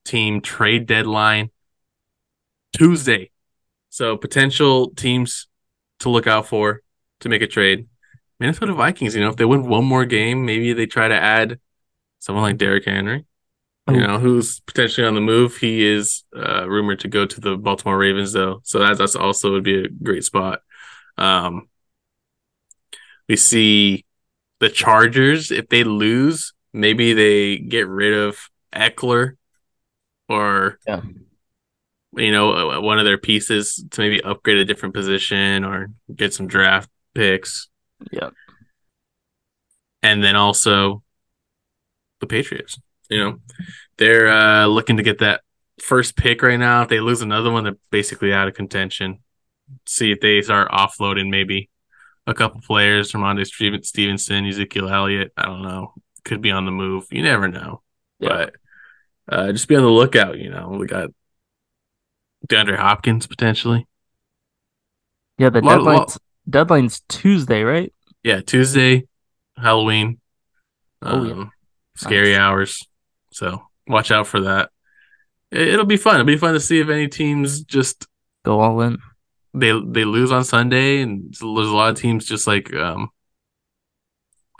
team 0.04 0.40
trade 0.40 0.86
deadline 0.86 1.50
Tuesday. 2.72 3.30
So 3.90 4.16
potential 4.16 4.90
teams 4.90 5.48
to 6.00 6.08
look 6.08 6.26
out 6.26 6.46
for 6.46 6.82
to 7.20 7.28
make 7.28 7.42
a 7.42 7.46
trade. 7.46 7.86
Minnesota 8.38 8.72
Vikings, 8.72 9.14
you 9.14 9.20
know, 9.20 9.28
if 9.28 9.36
they 9.36 9.44
win 9.44 9.68
one 9.68 9.84
more 9.84 10.06
game, 10.06 10.46
maybe 10.46 10.72
they 10.72 10.86
try 10.86 11.08
to 11.08 11.14
add 11.14 11.58
someone 12.20 12.42
like 12.42 12.56
Derrick 12.56 12.86
Henry, 12.86 13.26
you 13.88 13.96
Oh. 13.96 14.06
know, 14.06 14.18
who's 14.18 14.60
potentially 14.60 15.06
on 15.06 15.14
the 15.14 15.20
move. 15.20 15.56
He 15.56 15.84
is 15.84 16.24
uh, 16.36 16.68
rumored 16.68 17.00
to 17.00 17.08
go 17.08 17.26
to 17.26 17.40
the 17.40 17.56
Baltimore 17.56 17.98
Ravens, 17.98 18.32
though, 18.32 18.60
so 18.64 18.78
that's, 18.78 18.98
that's 18.98 19.16
also 19.16 19.52
would 19.52 19.64
be 19.64 19.84
a 19.84 19.88
great 19.88 20.24
spot. 20.24 20.60
Um, 21.18 21.68
we 23.28 23.36
see 23.36 24.04
the 24.60 24.68
Chargers 24.68 25.50
if 25.50 25.68
they 25.68 25.84
lose, 25.84 26.52
maybe 26.72 27.12
they 27.14 27.58
get 27.58 27.88
rid 27.88 28.12
of 28.14 28.38
Ekeler 28.72 29.32
or 30.28 30.78
Yeah. 30.86 31.02
you 32.16 32.30
know 32.32 32.70
uh, 32.72 32.80
one 32.80 32.98
of 32.98 33.04
their 33.04 33.18
pieces 33.18 33.84
to 33.90 34.00
maybe 34.00 34.22
upgrade 34.22 34.58
a 34.58 34.64
different 34.64 34.94
position 34.94 35.64
or 35.64 35.90
get 36.14 36.32
some 36.34 36.46
draft 36.46 36.88
picks, 37.14 37.68
Yeah. 38.12 38.30
and 40.02 40.22
then 40.22 40.36
also 40.36 41.02
the 42.20 42.26
Patriots. 42.26 42.78
You 43.10 43.18
know, 43.18 43.38
they're 43.98 44.28
uh, 44.28 44.66
looking 44.66 44.96
to 44.98 45.02
get 45.02 45.18
that 45.18 45.42
first 45.82 46.16
pick 46.16 46.42
right 46.42 46.58
now. 46.58 46.82
If 46.82 46.88
they 46.88 47.00
lose 47.00 47.22
another 47.22 47.50
one, 47.50 47.64
they're 47.64 47.76
basically 47.90 48.32
out 48.32 48.48
of 48.48 48.54
contention. 48.54 49.18
See 49.86 50.10
if 50.12 50.20
they 50.20 50.40
start 50.42 50.70
offloading 50.70 51.28
maybe 51.30 51.68
a 52.26 52.34
couple 52.34 52.60
players 52.60 53.10
from 53.10 53.24
Andre 53.24 53.44
Stevenson, 53.44 54.46
Ezekiel 54.46 54.88
Elliott. 54.88 55.32
I 55.36 55.46
don't 55.46 55.62
know. 55.62 55.92
Could 56.24 56.40
be 56.40 56.50
on 56.50 56.64
the 56.66 56.70
move. 56.70 57.06
You 57.10 57.22
never 57.22 57.48
know. 57.48 57.82
Yeah. 58.18 58.28
But 58.28 58.54
uh, 59.28 59.52
just 59.52 59.68
be 59.68 59.76
on 59.76 59.82
the 59.82 59.88
lookout. 59.88 60.38
You 60.38 60.50
know, 60.50 60.68
we 60.78 60.86
got 60.86 61.10
DeAndre 62.48 62.76
Hopkins 62.76 63.26
potentially. 63.26 63.86
Yeah, 65.38 65.50
the 65.50 65.60
Lot- 65.62 65.78
deadline's 65.78 65.98
lot- 65.98 66.18
deadline's 66.48 67.00
Tuesday, 67.08 67.62
right? 67.62 67.92
Yeah, 68.22 68.40
Tuesday, 68.42 69.06
Halloween. 69.56 70.20
Oh, 71.02 71.24
yeah. 71.24 71.32
Um, 71.32 71.52
Scary 71.96 72.32
Nice. 72.32 72.38
hours. 72.40 72.86
So 73.40 73.62
watch 73.86 74.10
out 74.10 74.26
for 74.26 74.40
that. 74.42 74.68
It- 75.50 75.68
It'll 75.68 75.86
be 75.86 75.96
fun. 75.96 76.16
It'll 76.16 76.26
be 76.26 76.36
fun 76.36 76.52
to 76.52 76.60
see 76.60 76.78
if 76.78 76.90
any 76.90 77.08
teams 77.08 77.64
just 77.64 78.06
Go 78.44 78.60
all 78.60 78.80
in. 78.82 78.98
they 79.54 79.72
they 79.72 80.04
lose 80.04 80.30
on 80.30 80.44
Sunday, 80.44 81.00
and 81.00 81.24
there's 81.32 81.40
a 81.40 81.74
lot 81.74 81.90
of 81.90 81.96
teams 81.98 82.26
just 82.26 82.46
like 82.46 82.72
um 82.74 83.08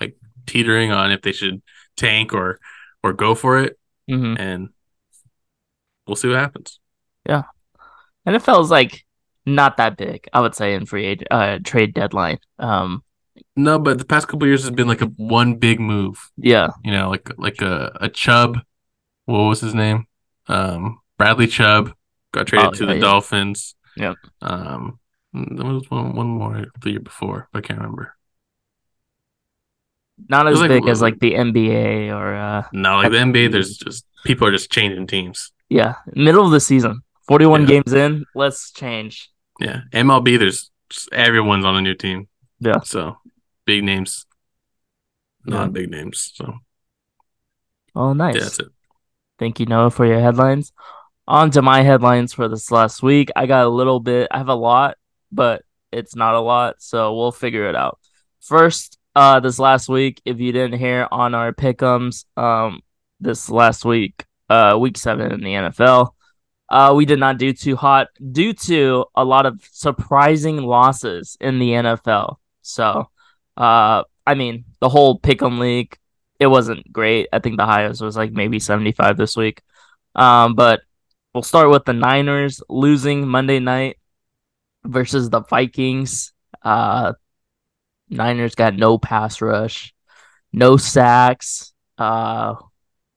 like 0.00 0.16
teetering 0.46 0.92
on 0.92 1.12
if 1.12 1.20
they 1.22 1.32
should 1.32 1.60
tank 1.96 2.32
or 2.32 2.58
or 3.02 3.12
go 3.12 3.34
for 3.34 3.58
it, 3.60 3.78
hmm 4.08 4.34
and 4.38 4.68
we'll 6.06 6.16
see 6.16 6.28
what 6.28 6.38
happens. 6.38 6.80
Yeah, 7.28 7.42
NFL 8.26 8.62
is 8.64 8.70
like 8.70 9.04
not 9.46 9.76
that 9.76 9.96
big, 9.98 10.26
I 10.32 10.40
would 10.40 10.54
say, 10.54 10.74
in 10.74 10.86
free 10.86 11.18
uh, 11.30 11.58
trade 11.64 11.92
deadline. 11.94 12.38
Um, 12.58 13.02
No, 13.56 13.78
but 13.78 13.98
the 13.98 14.04
past 14.04 14.28
couple 14.28 14.46
years 14.48 14.62
has 14.62 14.70
been 14.70 14.88
like 14.88 15.00
a 15.02 15.06
one 15.16 15.54
big 15.56 15.80
move. 15.80 16.30
yeah, 16.36 16.70
You 16.84 16.92
know, 16.92 17.08
like 17.10 17.30
like 17.38 17.62
a 17.62 17.96
a 18.00 18.08
Chubb. 18.08 18.58
What 19.30 19.48
was 19.48 19.60
his 19.60 19.74
name? 19.74 20.06
Um, 20.48 21.00
Bradley 21.18 21.46
Chubb 21.46 21.92
got 22.32 22.46
traded 22.46 22.68
Oh, 22.68 22.70
to 22.72 22.84
yeah, 22.84 22.88
the 22.90 22.94
yeah. 22.96 23.00
Dolphins. 23.00 23.74
Yep. 23.96 24.16
Um, 24.42 24.98
there 25.32 25.66
was 25.66 25.88
one 25.90 26.14
one 26.14 26.26
more 26.28 26.66
the 26.82 26.90
year 26.90 27.00
before, 27.00 27.48
but 27.52 27.64
I 27.64 27.66
can't 27.66 27.78
remember. 27.80 28.16
not 30.28 30.46
as 30.46 30.52
was 30.52 30.60
like- 30.60 30.68
big 30.70 30.88
as 30.88 31.00
like 31.00 31.18
the 31.20 31.32
NBA 31.34 32.10
or 32.14 32.34
uh, 32.34 32.62
No, 32.72 32.96
like 32.96 33.10
the 33.12 33.18
NBA, 33.18 33.50
there's 33.52 33.76
just 33.78 34.04
people 34.24 34.46
are 34.46 34.50
just 34.52 34.70
changing 34.70 35.06
teams. 35.06 35.52
yeah, 35.68 35.94
middle 36.14 36.44
of 36.44 36.50
the 36.52 36.60
season, 36.60 37.02
forty-one 37.26 37.62
Yeah. 37.62 37.66
games 37.68 37.92
in. 37.92 38.24
Let's 38.34 38.70
change. 38.72 39.30
Yeah, 39.60 39.80
MLB, 39.92 40.38
there's 40.38 40.70
just 40.90 41.12
everyone's 41.12 41.64
on 41.64 41.76
a 41.76 41.80
new 41.80 41.94
team. 41.94 42.28
Yeah. 42.60 42.80
So 42.80 43.16
big 43.64 43.84
names, 43.84 44.26
Yeah. 45.46 45.54
not 45.54 45.72
big 45.72 45.90
names. 45.90 46.32
So 46.34 46.58
Oh, 47.94 48.12
nice. 48.12 48.34
yeah, 48.34 48.42
that's 48.42 48.58
it. 48.58 48.68
Thank 49.40 49.58
you, 49.58 49.64
Noah, 49.64 49.90
for 49.90 50.04
your 50.04 50.20
headlines. 50.20 50.70
On 51.26 51.50
to 51.52 51.62
my 51.62 51.80
headlines 51.80 52.34
for 52.34 52.46
this 52.46 52.70
last 52.70 53.02
week. 53.02 53.30
I 53.34 53.46
got 53.46 53.64
a 53.64 53.70
little 53.70 53.98
bit, 53.98 54.28
I 54.30 54.36
have 54.36 54.48
a 54.48 54.54
lot, 54.54 54.98
but 55.32 55.62
it's 55.90 56.14
not 56.14 56.34
a 56.34 56.40
lot, 56.40 56.82
so 56.82 57.16
we'll 57.16 57.32
figure 57.32 57.66
it 57.66 57.74
out. 57.74 57.98
First, 58.42 58.98
uh, 59.16 59.40
this 59.40 59.58
last 59.58 59.88
week, 59.88 60.20
if 60.26 60.40
you 60.40 60.52
didn't 60.52 60.78
hear 60.78 61.08
on 61.10 61.34
our 61.34 61.54
pickums, 61.54 62.26
um, 62.36 62.82
this 63.18 63.48
last 63.48 63.86
week, 63.86 64.26
uh, 64.50 64.76
week 64.78 64.98
seven 64.98 65.32
in 65.32 65.40
the 65.40 65.54
NFL, 65.54 66.10
uh, 66.68 66.92
we 66.94 67.06
did 67.06 67.18
not 67.18 67.38
do 67.38 67.54
too 67.54 67.76
hot 67.76 68.08
due 68.32 68.52
to 68.52 69.06
a 69.14 69.24
lot 69.24 69.46
of 69.46 69.66
surprising 69.72 70.58
losses 70.58 71.38
in 71.40 71.58
the 71.58 71.70
NFL. 71.70 72.36
So, 72.60 73.08
uh, 73.56 74.02
I 74.26 74.34
mean, 74.34 74.66
the 74.80 74.90
whole 74.90 75.18
pick'em 75.18 75.58
league, 75.58 75.96
it 76.40 76.46
wasn't 76.46 76.90
great. 76.90 77.28
I 77.32 77.38
think 77.38 77.58
the 77.58 77.66
highest 77.66 78.00
was 78.00 78.16
like 78.16 78.32
maybe 78.32 78.58
75 78.58 79.18
this 79.18 79.36
week. 79.36 79.60
Um, 80.14 80.54
but 80.54 80.80
we'll 81.34 81.42
start 81.42 81.68
with 81.70 81.84
the 81.84 81.92
Niners 81.92 82.62
losing 82.68 83.28
Monday 83.28 83.60
night 83.60 83.98
versus 84.84 85.28
the 85.28 85.42
Vikings. 85.42 86.32
Uh, 86.62 87.12
Niners 88.08 88.54
got 88.54 88.74
no 88.74 88.98
pass 88.98 89.42
rush, 89.42 89.94
no 90.50 90.78
sacks. 90.78 91.74
Uh, 91.98 92.54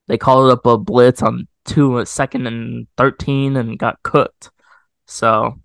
they 0.07 0.17
called 0.17 0.51
up 0.51 0.65
a 0.65 0.77
blitz 0.77 1.21
on 1.21 1.47
two 1.63 2.03
second 2.03 2.45
and 2.45 2.87
13 2.97 3.55
and 3.55 3.79
got 3.79 4.03
cooked. 4.03 4.51
So, 5.07 5.59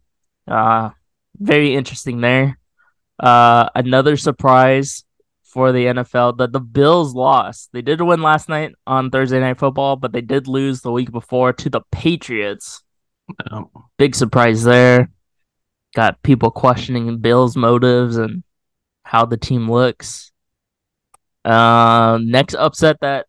uh, 0.47 0.91
very 1.37 1.75
interesting 1.75 2.21
there. 2.21 2.59
Uh, 3.19 3.69
another 3.75 4.17
surprise 4.17 5.05
for 5.49 5.73
the 5.73 5.87
NFL 5.87 6.39
that 6.39 6.53
the 6.53 6.61
Bills 6.61 7.15
lost. 7.15 7.71
They 7.73 7.83
did 7.83 8.01
win 8.01 8.23
last 8.23 8.49
night 8.49 8.75
on 8.87 9.11
Thursday 9.11 9.41
Night 9.41 9.59
Football, 9.59 9.97
but 9.97 10.13
they 10.13 10.21
did 10.21 10.47
lose 10.47 10.83
the 10.83 10.93
week 10.93 11.11
before 11.11 11.53
to 11.55 11.71
the 11.71 11.81
Patriots. 11.91 12.83
Big 13.97 14.15
surprise 14.15 14.63
there. 14.65 15.11
Got 15.95 16.23
people 16.23 16.51
questioning 16.51 17.19
Bills' 17.19 17.57
motives 17.57 18.17
and 18.19 18.43
how 19.05 19.25
the 19.25 19.39
team 19.39 19.71
looks. 19.71 20.33
Uh, 21.45 22.19
next 22.23 22.55
upset 22.55 22.99
that 23.01 23.27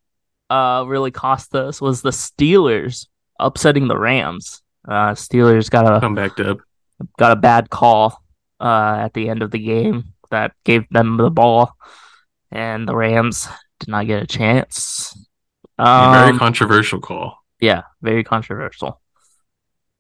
uh 0.50 0.84
really 0.88 1.12
cost 1.12 1.56
us 1.56 1.80
was 1.80 2.02
the 2.02 2.10
Steelers 2.10 3.08
upsetting 3.40 3.88
the 3.88 3.98
Rams. 3.98 4.62
Uh, 4.88 5.12
Steelers 5.12 5.70
got 5.70 5.86
a 5.86 6.00
come 6.00 6.16
back, 6.16 6.36
Dub. 6.36 6.60
got 7.18 7.32
a 7.32 7.36
bad 7.36 7.70
call 7.70 8.22
uh, 8.60 8.98
at 9.00 9.14
the 9.14 9.30
end 9.30 9.42
of 9.42 9.52
the 9.52 9.60
game. 9.60 10.14
that 10.32 10.54
gave 10.64 10.88
them 10.90 11.18
the 11.18 11.30
ball, 11.30 11.76
and 12.52 12.88
the 12.88 12.96
Rams 12.96 13.48
did 13.80 13.90
not 13.90 14.08
get 14.08 14.24
a 14.24 14.28
chance. 14.28 15.14
Um, 15.78 16.14
very 16.14 16.38
controversial 16.38 17.00
call. 17.00 17.38
Yeah, 17.60 17.84
very 18.02 18.24
controversial. 18.24 19.02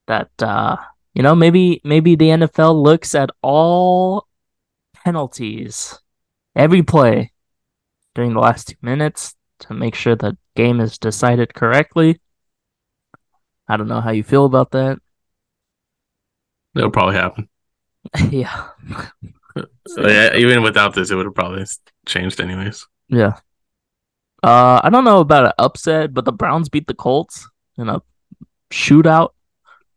That 0.07 0.29
uh, 0.41 0.77
you 1.13 1.23
know, 1.23 1.35
maybe 1.35 1.81
maybe 1.83 2.15
the 2.15 2.29
NFL 2.29 2.81
looks 2.81 3.15
at 3.15 3.29
all 3.41 4.27
penalties, 4.93 5.99
every 6.55 6.83
play 6.83 7.31
during 8.15 8.33
the 8.33 8.39
last 8.39 8.69
two 8.69 8.75
minutes 8.81 9.35
to 9.59 9.73
make 9.73 9.95
sure 9.95 10.15
the 10.15 10.37
game 10.55 10.79
is 10.79 10.97
decided 10.97 11.53
correctly. 11.53 12.19
I 13.67 13.77
don't 13.77 13.87
know 13.87 14.01
how 14.01 14.11
you 14.11 14.23
feel 14.23 14.45
about 14.45 14.71
that. 14.71 14.97
It'll 16.75 16.91
probably 16.91 17.15
happen. 17.15 17.49
yeah. 18.29 18.69
So 19.87 20.07
yeah, 20.07 20.35
even 20.35 20.61
without 20.63 20.93
this, 20.93 21.11
it 21.11 21.15
would 21.15 21.25
have 21.25 21.35
probably 21.35 21.65
changed 22.05 22.39
anyways. 22.39 22.87
Yeah. 23.07 23.37
Uh, 24.41 24.79
I 24.83 24.89
don't 24.89 25.03
know 25.03 25.19
about 25.19 25.45
an 25.45 25.51
upset, 25.57 26.13
but 26.13 26.25
the 26.25 26.31
Browns 26.31 26.69
beat 26.69 26.87
the 26.87 26.93
Colts 26.93 27.47
in 27.77 27.89
a 27.89 28.01
shootout. 28.71 29.29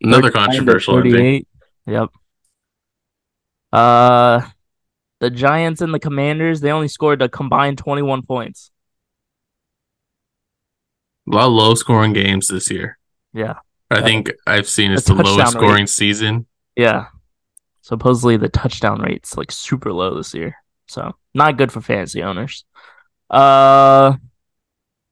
Another 0.01 0.31
controversial 0.31 0.99
ending. 0.99 1.47
Yep. 1.87 2.09
Uh, 3.73 4.43
the 5.21 5.31
Giants 5.31 5.81
and 5.81 5.95
the 5.95 6.01
Commanders, 6.01 6.61
they 6.61 6.73
only 6.73 6.89
scored 6.89 7.23
a 7.23 7.29
combined 7.29 7.79
21 7.79 8.23
points. 8.23 8.71
A 11.31 11.35
lot 11.35 11.47
of 11.47 11.53
low 11.53 11.75
scoring 11.77 12.13
games 12.13 12.49
this 12.49 12.71
year. 12.71 12.99
Yeah. 13.33 13.55
I 13.91 14.03
think 14.03 14.33
I've 14.47 14.69
seen 14.69 14.91
it's 14.93 15.05
the, 15.05 15.15
the 15.15 15.23
lowest 15.23 15.53
scoring 15.53 15.83
rate. 15.83 15.89
season. 15.89 16.47
Yeah. 16.77 17.07
Supposedly 17.83 18.37
the 18.37 18.49
touchdown 18.49 19.01
rate's 19.03 19.37
like 19.37 19.53
super 19.53 19.93
low 19.93 20.17
this 20.17 20.35
year. 20.35 20.57
So 20.89 21.15
not 21.35 21.59
good 21.59 21.71
for 21.71 21.81
fantasy 21.81 22.23
owners. 22.23 22.65
Uh 23.31 24.15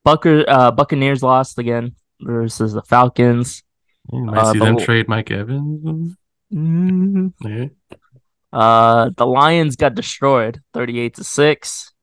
Bucker 0.03 0.43
uh 0.47 0.71
Buccaneers 0.71 1.21
lost 1.21 1.59
again 1.59 1.95
versus 2.19 2.73
the 2.73 2.81
Falcons. 2.81 3.63
You 4.11 4.25
might 4.25 4.37
uh, 4.37 4.53
see 4.53 4.59
them 4.59 4.77
trade 4.77 5.07
Mike 5.07 5.31
Evans. 5.31 6.15
Mm-hmm. 6.53 7.27
Yeah. 7.41 7.67
Uh, 8.51 9.11
the 9.15 9.25
Lions 9.25 9.75
got 9.77 9.95
destroyed, 9.95 10.61
thirty-eight 10.73 11.15
to 11.15 11.23
six, 11.23 11.93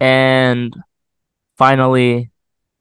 and 0.00 0.74
finally, 1.56 2.32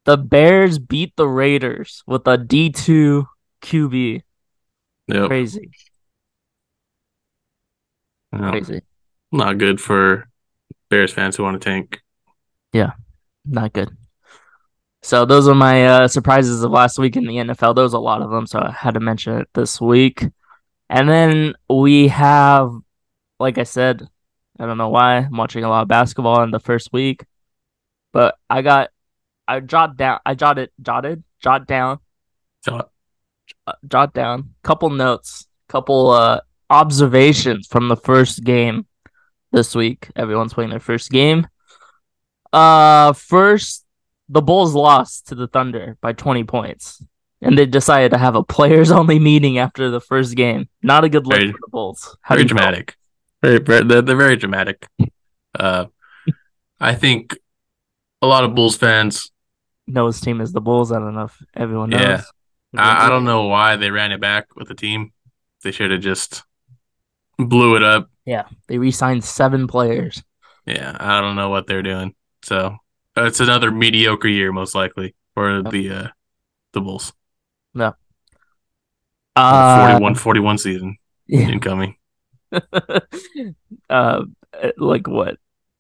the 0.06 0.18
Bears 0.18 0.80
beat 0.80 1.16
the 1.16 1.28
Raiders 1.28 2.04
with 2.08 2.28
a 2.28 2.38
D 2.38 2.72
two 2.72 3.28
QB. 3.62 4.24
Yep. 5.08 5.28
Crazy. 5.28 5.70
Yep. 8.34 8.52
Crazy. 8.52 8.82
Not 9.32 9.58
good 9.58 9.80
for 9.80 10.28
Bears 10.90 11.14
fans 11.14 11.36
who 11.36 11.44
want 11.44 11.62
to 11.62 11.70
tank. 11.70 12.02
Yeah, 12.72 12.92
not 13.46 13.74
good. 13.74 13.96
So 15.02 15.26
those 15.26 15.48
are 15.48 15.56
my 15.56 15.86
uh, 15.86 16.08
surprises 16.08 16.64
of 16.64 16.72
last 16.72 16.98
week 16.98 17.16
in 17.16 17.26
the 17.26 17.36
NFL. 17.36 17.76
There 17.76 17.84
was 17.84 17.94
a 17.94 18.00
lot 18.00 18.22
of 18.22 18.32
them, 18.32 18.48
so 18.48 18.60
I 18.60 18.72
had 18.72 18.94
to 18.94 19.00
mention 19.00 19.38
it 19.38 19.50
this 19.54 19.82
week. 19.82 20.26
And 20.90 21.10
then 21.10 21.56
we 21.70 22.08
have, 22.08 22.72
like 23.40 23.58
I 23.58 23.64
said, 23.64 24.08
I 24.60 24.66
don't 24.66 24.78
know 24.78 24.90
why 24.90 25.18
I'm 25.18 25.36
watching 25.36 25.64
a 25.64 25.70
lot 25.70 25.82
of 25.82 25.88
basketball 25.88 26.44
in 26.44 26.52
the 26.52 26.60
first 26.60 26.94
week, 26.94 27.26
but 28.12 28.36
I 28.50 28.62
got, 28.62 28.92
I 29.48 29.60
jot 29.60 29.98
down, 29.98 30.20
I 30.26 30.36
jotted, 30.36 30.70
jotted, 30.82 31.24
jot 31.42 31.68
down, 31.68 32.00
jot, 32.64 32.92
uh, 33.68 33.74
jot 33.88 34.14
down, 34.14 34.54
couple 34.64 34.90
notes, 34.90 35.48
couple 35.68 36.12
uh 36.12 36.40
observations 36.74 37.68
from 37.68 37.88
the 37.88 37.96
first 37.96 38.44
game 38.44 38.86
this 39.52 39.76
week. 39.76 40.10
Everyone's 40.16 40.54
playing 40.54 40.72
their 40.72 40.80
first 40.80 41.12
game. 41.12 41.48
Uh, 42.52 43.14
first 43.14 43.86
the 44.30 44.42
Bulls 44.42 44.74
lost 44.74 45.28
to 45.28 45.36
the 45.36 45.48
Thunder 45.48 45.98
by 46.02 46.14
20 46.14 46.44
points. 46.44 47.04
And 47.42 47.58
they 47.58 47.66
decided 47.66 48.12
to 48.12 48.18
have 48.18 48.36
a 48.36 48.44
players 48.44 48.90
only 48.90 49.20
meeting 49.20 49.58
after 49.58 49.90
the 49.90 50.00
first 50.00 50.36
game. 50.36 50.70
Not 50.82 51.04
a 51.04 51.10
good 51.10 51.28
look 51.28 51.40
very, 51.40 51.52
for 51.52 51.58
the 51.62 51.70
Bulls. 51.70 52.18
How 52.22 52.36
very 52.36 52.46
dramatic. 52.46 52.96
Very, 53.42 53.60
very, 53.60 53.84
they're, 53.84 54.02
they're 54.02 54.16
very 54.16 54.38
dramatic. 54.38 54.88
Uh, 55.58 55.88
I 56.80 56.96
think 56.96 57.38
a 58.22 58.28
lot 58.28 58.46
of 58.46 58.56
Bulls 58.56 58.78
fans 58.78 59.30
know 59.88 60.08
his 60.08 60.22
team 60.22 60.40
is 60.40 60.54
the 60.54 60.62
Bulls. 60.62 60.92
I 60.92 61.00
don't 61.00 61.16
know 61.16 61.26
if 61.26 61.38
everyone 61.54 61.90
knows. 61.90 62.02
Yeah. 62.02 62.22
I, 62.76 63.06
I 63.06 63.10
don't 63.10 63.26
know 63.26 63.48
why 63.48 63.76
they 63.76 63.92
ran 63.92 64.14
it 64.14 64.22
back 64.22 64.56
with 64.56 64.70
the 64.70 64.76
team. 64.76 65.12
They 65.64 65.72
should 65.72 65.92
have 65.92 66.02
just 66.02 66.44
blew 67.38 67.76
it 67.76 67.84
up. 67.84 68.10
Yeah. 68.26 68.44
They 68.68 68.78
re 68.78 68.92
signed 68.92 69.24
seven 69.24 69.68
players. 69.68 70.24
Yeah. 70.66 70.96
I 71.00 71.22
don't 71.22 71.36
know 71.36 71.50
what 71.50 71.68
they're 71.68 71.84
doing. 71.84 72.16
So 72.44 72.78
uh, 73.18 73.24
it's 73.26 73.40
another 73.40 73.72
mediocre 73.72 74.28
year, 74.28 74.52
most 74.52 74.76
likely, 74.76 75.16
for 75.34 75.62
yep. 75.62 75.72
the 75.72 75.90
uh, 75.92 76.08
the 76.74 76.82
Bulls. 76.82 77.14
No. 77.74 77.96
Uh, 79.36 79.88
41 79.88 80.16
41 80.16 80.58
season 80.60 80.98
yeah. 81.28 81.48
incoming. 81.48 81.96
uh, 83.90 84.22
like 84.78 85.08
what? 85.08 85.38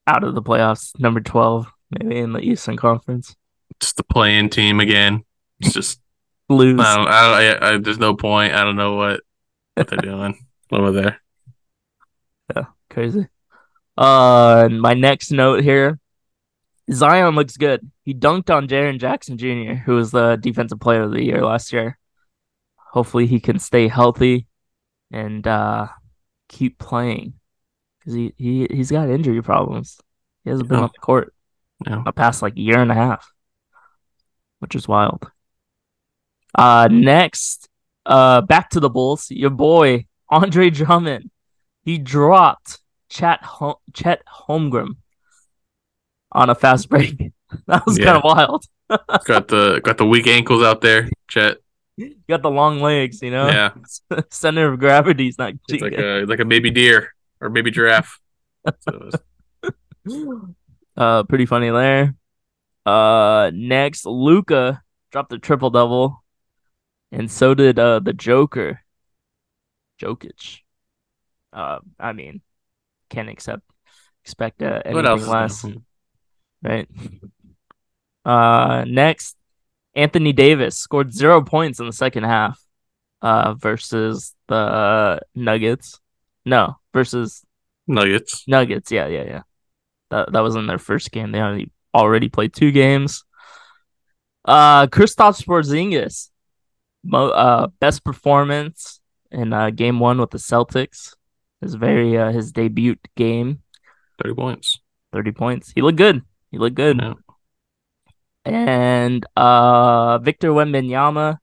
Out 0.07 0.23
of 0.23 0.35
the 0.35 0.41
playoffs, 0.41 0.99
number 0.99 1.21
12, 1.21 1.67
maybe 1.91 2.17
in 2.17 2.33
the 2.33 2.39
Eastern 2.39 2.75
Conference. 2.75 3.35
Just 3.79 3.95
the 3.95 4.03
playing 4.03 4.49
team 4.49 4.79
again. 4.79 5.23
It's 5.59 5.73
just 5.73 6.01
lose. 6.49 6.79
I 6.79 6.95
don't, 6.95 7.07
I, 7.07 7.21
don't, 7.21 7.63
I, 7.63 7.69
I, 7.69 7.77
there's 7.77 7.99
no 7.99 8.15
point. 8.15 8.53
I 8.53 8.63
don't 8.63 8.75
know 8.75 8.95
what, 8.95 9.21
what 9.75 9.87
they're 9.87 9.99
doing 9.99 10.45
over 10.71 10.91
there. 10.91 11.21
Yeah, 12.55 12.65
crazy. 12.89 13.27
Uh, 13.97 14.69
my 14.71 14.93
next 14.93 15.31
note 15.31 15.63
here 15.63 15.99
Zion 16.91 17.35
looks 17.35 17.57
good. 17.57 17.89
He 18.03 18.13
dunked 18.13 18.53
on 18.53 18.67
Jaren 18.67 18.99
Jackson 18.99 19.37
Jr., 19.37 19.73
who 19.73 19.95
was 19.95 20.11
the 20.11 20.35
defensive 20.35 20.79
player 20.79 21.03
of 21.03 21.11
the 21.11 21.23
year 21.23 21.43
last 21.43 21.71
year. 21.71 21.97
Hopefully, 22.91 23.25
he 23.25 23.39
can 23.39 23.59
stay 23.59 23.87
healthy 23.87 24.47
and 25.11 25.47
uh, 25.47 25.87
keep 26.49 26.77
playing 26.77 27.33
because 27.99 28.13
he, 28.13 28.33
he 28.37 28.67
he's 28.69 28.91
got 28.91 29.09
injury 29.09 29.41
problems. 29.41 29.99
He 30.43 30.49
hasn't 30.49 30.67
been 30.67 30.79
on 30.79 30.91
the 30.93 30.99
court 30.99 31.33
the 31.79 32.11
past 32.11 32.41
like 32.41 32.53
year 32.57 32.79
and 32.79 32.91
a 32.91 32.95
half, 32.95 33.31
which 34.59 34.75
is 34.75 34.87
wild. 34.87 35.31
Uh, 36.53 36.87
next, 36.91 37.69
uh, 38.05 38.41
back 38.41 38.69
to 38.71 38.79
the 38.79 38.89
Bulls. 38.89 39.31
Your 39.31 39.49
boy 39.49 40.05
Andre 40.29 40.69
Drummond, 40.69 41.31
he 41.83 41.97
dropped 41.97 42.79
Chet 43.09 43.43
Hom- 43.43 43.75
Chet 43.93 44.23
Holmgren 44.25 44.95
on 46.31 46.49
a 46.49 46.55
fast 46.55 46.89
break. 46.89 47.17
that 47.67 47.85
was 47.85 47.97
yeah. 47.97 48.05
kind 48.05 48.17
of 48.17 48.23
wild. 48.23 48.65
got 49.25 49.47
the 49.47 49.81
got 49.83 49.97
the 49.97 50.05
weak 50.05 50.27
ankles 50.27 50.63
out 50.63 50.81
there, 50.81 51.09
Chet. 51.27 51.57
You 51.95 52.15
got 52.27 52.41
the 52.41 52.49
long 52.49 52.81
legs, 52.81 53.21
you 53.21 53.29
know. 53.29 53.47
Yeah. 53.47 53.73
Center 54.31 54.71
of 54.71 54.79
gravity 54.79 55.27
is 55.27 55.37
not. 55.37 55.53
It's 55.69 55.81
like 55.81 55.93
a 55.93 56.25
like 56.25 56.39
a 56.39 56.45
baby 56.45 56.71
deer 56.71 57.13
or 57.39 57.49
baby 57.49 57.71
giraffe. 57.71 58.19
So 58.79 59.09
uh, 60.97 61.23
pretty 61.23 61.45
funny 61.45 61.69
there. 61.69 62.15
Uh, 62.85 63.51
next, 63.53 64.05
Luka 64.05 64.81
dropped 65.11 65.31
a 65.33 65.39
triple 65.39 65.69
double, 65.69 66.23
and 67.11 67.29
so 67.29 67.53
did 67.53 67.77
uh 67.77 67.99
the 67.99 68.13
Joker, 68.13 68.81
Jokic. 70.01 70.62
Uh, 71.53 71.79
I 71.99 72.13
mean, 72.13 72.41
can't 73.09 73.29
accept 73.29 73.63
expect 74.23 74.61
uh, 74.61 74.81
anything 74.85 75.27
less 75.27 75.65
right? 76.63 76.87
Uh, 78.25 78.85
next, 78.87 79.35
Anthony 79.95 80.33
Davis 80.33 80.77
scored 80.77 81.13
zero 81.13 81.41
points 81.41 81.79
in 81.79 81.85
the 81.85 81.93
second 81.93 82.23
half. 82.23 82.59
Uh, 83.21 83.53
versus 83.53 84.35
the 84.49 85.17
Nuggets. 85.33 86.01
No, 86.45 86.75
versus 86.93 87.45
Nuggets. 87.87 88.43
Nuggets. 88.49 88.91
Yeah, 88.91 89.07
yeah, 89.07 89.23
yeah. 89.23 89.41
That 90.09 90.33
that 90.33 90.41
was 90.41 90.55
in 90.55 90.67
their 90.67 90.77
first 90.77 91.09
game. 91.09 91.31
They 91.31 91.39
only 91.39 91.71
already 91.93 92.27
played 92.27 92.53
two 92.53 92.71
games. 92.71 93.23
Uh, 94.43 94.87
Kristaps 94.87 95.45
Porzingis, 95.45 96.31
mo- 97.01 97.29
uh, 97.29 97.67
best 97.79 98.03
performance 98.03 98.99
in 99.31 99.53
uh, 99.53 99.69
game 99.69 100.01
one 100.01 100.19
with 100.19 100.31
the 100.31 100.37
Celtics. 100.37 101.15
His 101.63 101.75
very 101.75 102.17
uh, 102.17 102.31
his 102.31 102.51
debut 102.51 102.97
game. 103.15 103.63
Thirty 104.21 104.35
points. 104.35 104.79
Thirty 105.13 105.31
points. 105.31 105.71
He 105.73 105.81
looked 105.81 105.97
good. 105.97 106.21
He 106.51 106.57
looked 106.57 106.75
good. 106.75 106.99
Yeah. 107.01 107.13
And 108.45 109.25
uh 109.37 110.17
Victor 110.19 110.49
Wembanyama, 110.49 111.37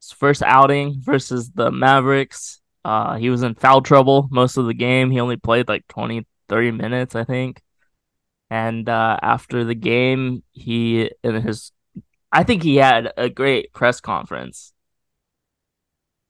his 0.00 0.12
first 0.12 0.42
outing 0.42 1.00
versus 1.00 1.50
the 1.50 1.70
Mavericks. 1.70 2.60
Uh 2.84 3.16
he 3.16 3.28
was 3.28 3.42
in 3.42 3.54
foul 3.54 3.82
trouble 3.82 4.28
most 4.30 4.56
of 4.56 4.66
the 4.66 4.74
game. 4.74 5.10
He 5.10 5.20
only 5.20 5.36
played 5.36 5.68
like 5.68 5.86
20, 5.88 6.26
30 6.48 6.70
minutes, 6.70 7.14
I 7.14 7.24
think. 7.24 7.60
And 8.48 8.88
uh 8.88 9.18
after 9.20 9.64
the 9.64 9.74
game, 9.74 10.42
he 10.52 11.10
in 11.22 11.34
his 11.42 11.72
I 12.32 12.44
think 12.44 12.62
he 12.62 12.76
had 12.76 13.12
a 13.18 13.28
great 13.28 13.74
press 13.74 14.00
conference 14.00 14.72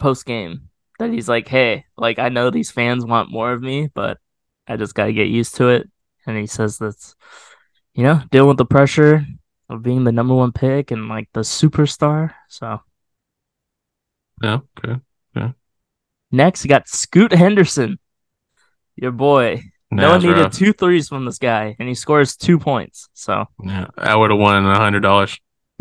post 0.01 0.27
game 0.27 0.70
that 1.01 1.13
he's 1.13 1.29
like, 1.29 1.49
"Hey, 1.49 1.85
like 1.97 2.19
I 2.19 2.29
know 2.29 2.51
these 2.51 2.71
fans 2.71 3.05
want 3.05 3.31
more 3.31 3.53
of 3.53 3.61
me, 3.61 3.89
but 3.93 4.19
I 4.67 4.77
just 4.77 4.95
got 4.95 5.07
to 5.07 5.13
get 5.13 5.27
used 5.27 5.57
to 5.57 5.69
it. 5.69 5.91
And 6.27 6.39
he 6.39 6.47
says 6.47 6.79
that's, 6.79 7.17
you 7.95 8.05
know, 8.05 8.23
dealing 8.31 8.49
with 8.49 8.59
the 8.59 8.65
pressure 8.65 9.27
of 9.69 9.83
being 9.83 10.05
the 10.05 10.13
number 10.13 10.35
one 10.35 10.53
pick 10.53 10.93
and 10.93 11.09
like 11.09 11.29
the 11.33 11.41
superstar. 11.41 12.35
So 12.49 12.81
Yeah. 14.43 14.61
Okay. 14.79 15.01
Yeah. 15.35 15.53
Next, 16.31 16.65
you 16.65 16.69
got 16.69 16.89
Scoot 16.89 17.33
Henderson, 17.33 17.99
your 18.95 19.11
boy. 19.11 19.63
no 19.91 20.11
one 20.11 20.23
needed 20.23 20.37
rough. 20.37 20.53
two 20.53 20.73
threes 20.73 21.09
from 21.09 21.25
this 21.25 21.39
guy, 21.39 21.75
and 21.81 21.89
he 21.89 21.95
scores 21.97 22.37
two 22.37 22.59
points. 22.59 23.09
So 23.15 23.47
Yeah, 23.65 23.89
I 23.99 24.15
would 24.15 24.31
have 24.31 24.39
won 24.39 24.65
a 24.67 24.77
hundred 24.77 25.01
dollars. 25.01 25.37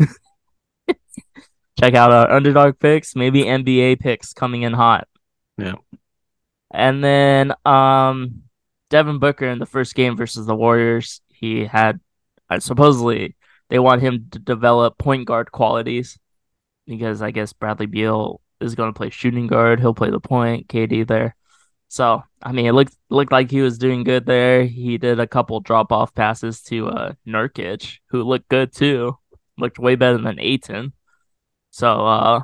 check 1.78 1.94
out 1.94 2.10
our 2.10 2.30
underdog 2.30 2.78
picks, 2.80 3.14
maybe 3.14 3.44
NBA 3.44 4.00
picks 4.00 4.32
coming 4.32 4.62
in 4.62 4.72
hot. 4.72 5.06
Yeah. 5.60 5.74
And 6.70 7.02
then 7.02 7.52
um 7.64 8.42
Devin 8.90 9.18
Booker 9.18 9.46
in 9.46 9.58
the 9.58 9.66
first 9.66 9.94
game 9.94 10.16
versus 10.16 10.46
the 10.46 10.54
Warriors, 10.54 11.20
he 11.28 11.64
had 11.64 12.00
uh, 12.48 12.60
supposedly 12.60 13.36
they 13.68 13.78
want 13.78 14.02
him 14.02 14.28
to 14.32 14.38
develop 14.38 14.98
point 14.98 15.26
guard 15.26 15.52
qualities 15.52 16.18
because 16.86 17.22
I 17.22 17.30
guess 17.30 17.52
Bradley 17.52 17.86
Beal 17.86 18.40
is 18.60 18.74
going 18.74 18.92
to 18.92 18.96
play 18.96 19.10
shooting 19.10 19.46
guard. 19.46 19.80
He'll 19.80 19.94
play 19.94 20.10
the 20.10 20.20
point, 20.20 20.68
KD 20.68 21.04
there. 21.04 21.36
So, 21.88 22.22
I 22.42 22.52
mean, 22.52 22.66
it 22.66 22.72
looked 22.72 22.96
looked 23.10 23.32
like 23.32 23.50
he 23.50 23.62
was 23.62 23.78
doing 23.78 24.04
good 24.04 24.26
there. 24.26 24.64
He 24.64 24.98
did 24.98 25.18
a 25.20 25.26
couple 25.26 25.60
drop 25.60 25.92
off 25.92 26.14
passes 26.14 26.62
to 26.64 26.88
uh 26.88 27.12
Nurkic, 27.26 27.98
who 28.10 28.22
looked 28.22 28.48
good 28.48 28.72
too. 28.72 29.16
Looked 29.58 29.78
way 29.78 29.94
better 29.96 30.18
than 30.18 30.40
Ayton. 30.40 30.92
So, 31.70 32.06
uh 32.06 32.42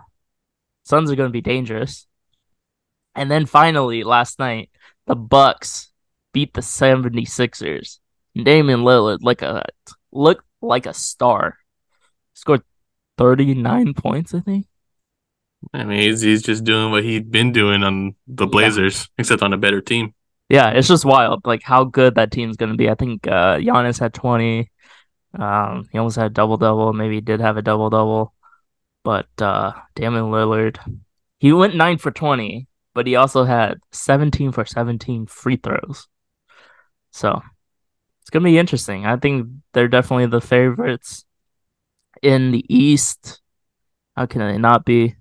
Suns 0.85 1.11
are 1.11 1.17
going 1.17 1.29
to 1.29 1.33
be 1.33 1.41
dangerous. 1.41 2.06
And 3.17 3.31
then 3.31 3.47
finally, 3.47 4.05
last 4.05 4.39
night, 4.39 4.71
the 5.07 5.17
Bucks 5.17 5.91
beat 6.33 6.55
the 6.55 6.61
76ers. 6.63 7.99
Damian 8.37 8.81
Lillard 8.81 9.19
like 9.23 9.43
a 9.43 9.65
looked 10.13 10.45
like 10.61 10.87
a 10.87 10.93
star. 10.95 11.57
Scored 12.35 12.63
39 13.19 13.95
points, 13.95 14.35
I 14.35 14.41
think. 14.41 14.67
I 15.73 15.85
mean, 15.85 16.03
he's 16.03 16.21
he's 16.21 16.43
just 16.43 16.65
doing 16.65 16.91
what 16.91 17.03
he'd 17.05 17.31
been 17.31 17.53
doing 17.53 17.83
on 17.83 18.15
the 18.27 18.47
Yeah. 18.47 18.51
Blazers, 18.51 19.09
except 19.19 19.43
on 19.43 19.53
a 19.55 19.59
better 19.59 19.81
team. 19.81 20.15
Yeah, 20.49 20.71
it's 20.71 20.87
just 20.89 21.05
wild, 21.05 21.43
like 21.45 21.63
how 21.63 21.85
good 21.85 22.15
that 22.17 22.31
team's 22.31 22.57
gonna 22.57 22.77
be. 22.77 22.89
I 22.91 22.95
think 22.95 23.27
uh 23.27 23.57
Giannis 23.57 23.99
had 23.99 24.15
20. 24.15 24.71
Um, 25.39 25.89
he 25.93 25.99
almost 25.99 26.17
had 26.17 26.27
a 26.27 26.31
double 26.35 26.57
double. 26.57 26.93
Maybe 26.93 27.17
he 27.17 27.21
did 27.21 27.41
have 27.41 27.57
a 27.57 27.63
double 27.63 27.91
double, 27.91 28.33
but 29.05 29.27
uh, 29.39 29.73
Damian 29.95 30.27
Lillard, 30.27 30.79
he 31.39 31.53
went 31.53 31.77
nine 31.77 31.99
for 31.99 32.11
20, 32.11 32.67
but 32.97 33.07
he 33.07 33.15
also 33.15 33.45
had 33.45 33.79
17 33.93 34.53
for 34.53 34.65
17 34.65 35.27
free 35.27 35.57
throws. 35.57 36.09
So 37.11 37.43
it's 38.23 38.31
gonna 38.31 38.47
be 38.47 38.57
interesting. 38.57 39.05
I 39.05 39.19
think 39.19 39.49
they're 39.75 39.87
definitely 39.87 40.27
the 40.27 40.41
favorites 40.41 41.27
in 42.23 42.53
the 42.53 42.65
East. 42.75 43.43
How 44.17 44.25
can 44.25 44.41
they 44.41 44.57
not 44.57 44.87
be? 44.87 45.15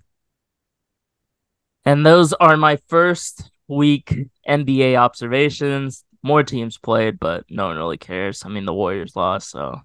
And 1.84 2.04
those 2.04 2.32
are 2.32 2.56
my 2.56 2.76
first 2.88 3.50
week 3.68 4.16
NBA 4.48 4.96
observations. 4.96 6.02
More 6.22 6.42
teams 6.42 6.78
played, 6.78 7.20
but 7.20 7.44
no 7.50 7.66
one 7.66 7.76
really 7.76 7.98
cares. 7.98 8.42
I 8.46 8.48
mean, 8.48 8.64
the 8.64 8.72
Warriors 8.72 9.14
lost, 9.14 9.50
so 9.50 9.82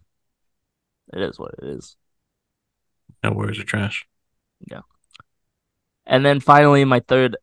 it 1.11 1.21
is 1.21 1.37
what 1.37 1.55
it 1.61 1.67
is. 1.67 1.97
No 3.21 3.31
Warriors 3.31 3.59
are 3.59 3.65
trash. 3.65 4.07
Yeah. 4.65 4.81
And 6.05 6.25
then 6.25 6.39
finally, 6.39 6.85
my 6.85 7.01
third 7.01 7.35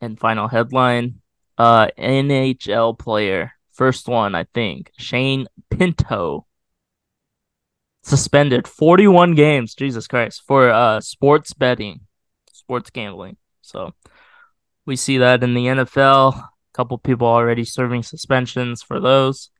and 0.00 0.18
final 0.18 0.48
headline 0.48 1.20
uh, 1.56 1.88
NHL 1.98 2.98
player. 2.98 3.52
First 3.72 4.08
one, 4.08 4.34
I 4.34 4.44
think. 4.54 4.92
Shane 4.98 5.46
Pinto. 5.70 6.46
Suspended 8.02 8.66
41 8.66 9.34
games, 9.34 9.74
Jesus 9.74 10.06
Christ, 10.06 10.42
for 10.46 10.70
uh, 10.70 11.00
sports 11.00 11.52
betting, 11.52 12.00
sports 12.52 12.90
gambling. 12.90 13.36
So 13.60 13.92
we 14.86 14.96
see 14.96 15.18
that 15.18 15.42
in 15.42 15.52
the 15.52 15.66
NFL. 15.66 16.38
A 16.38 16.48
couple 16.72 16.96
people 16.96 17.26
already 17.26 17.64
serving 17.64 18.04
suspensions 18.04 18.82
for 18.82 18.98
those. 18.98 19.50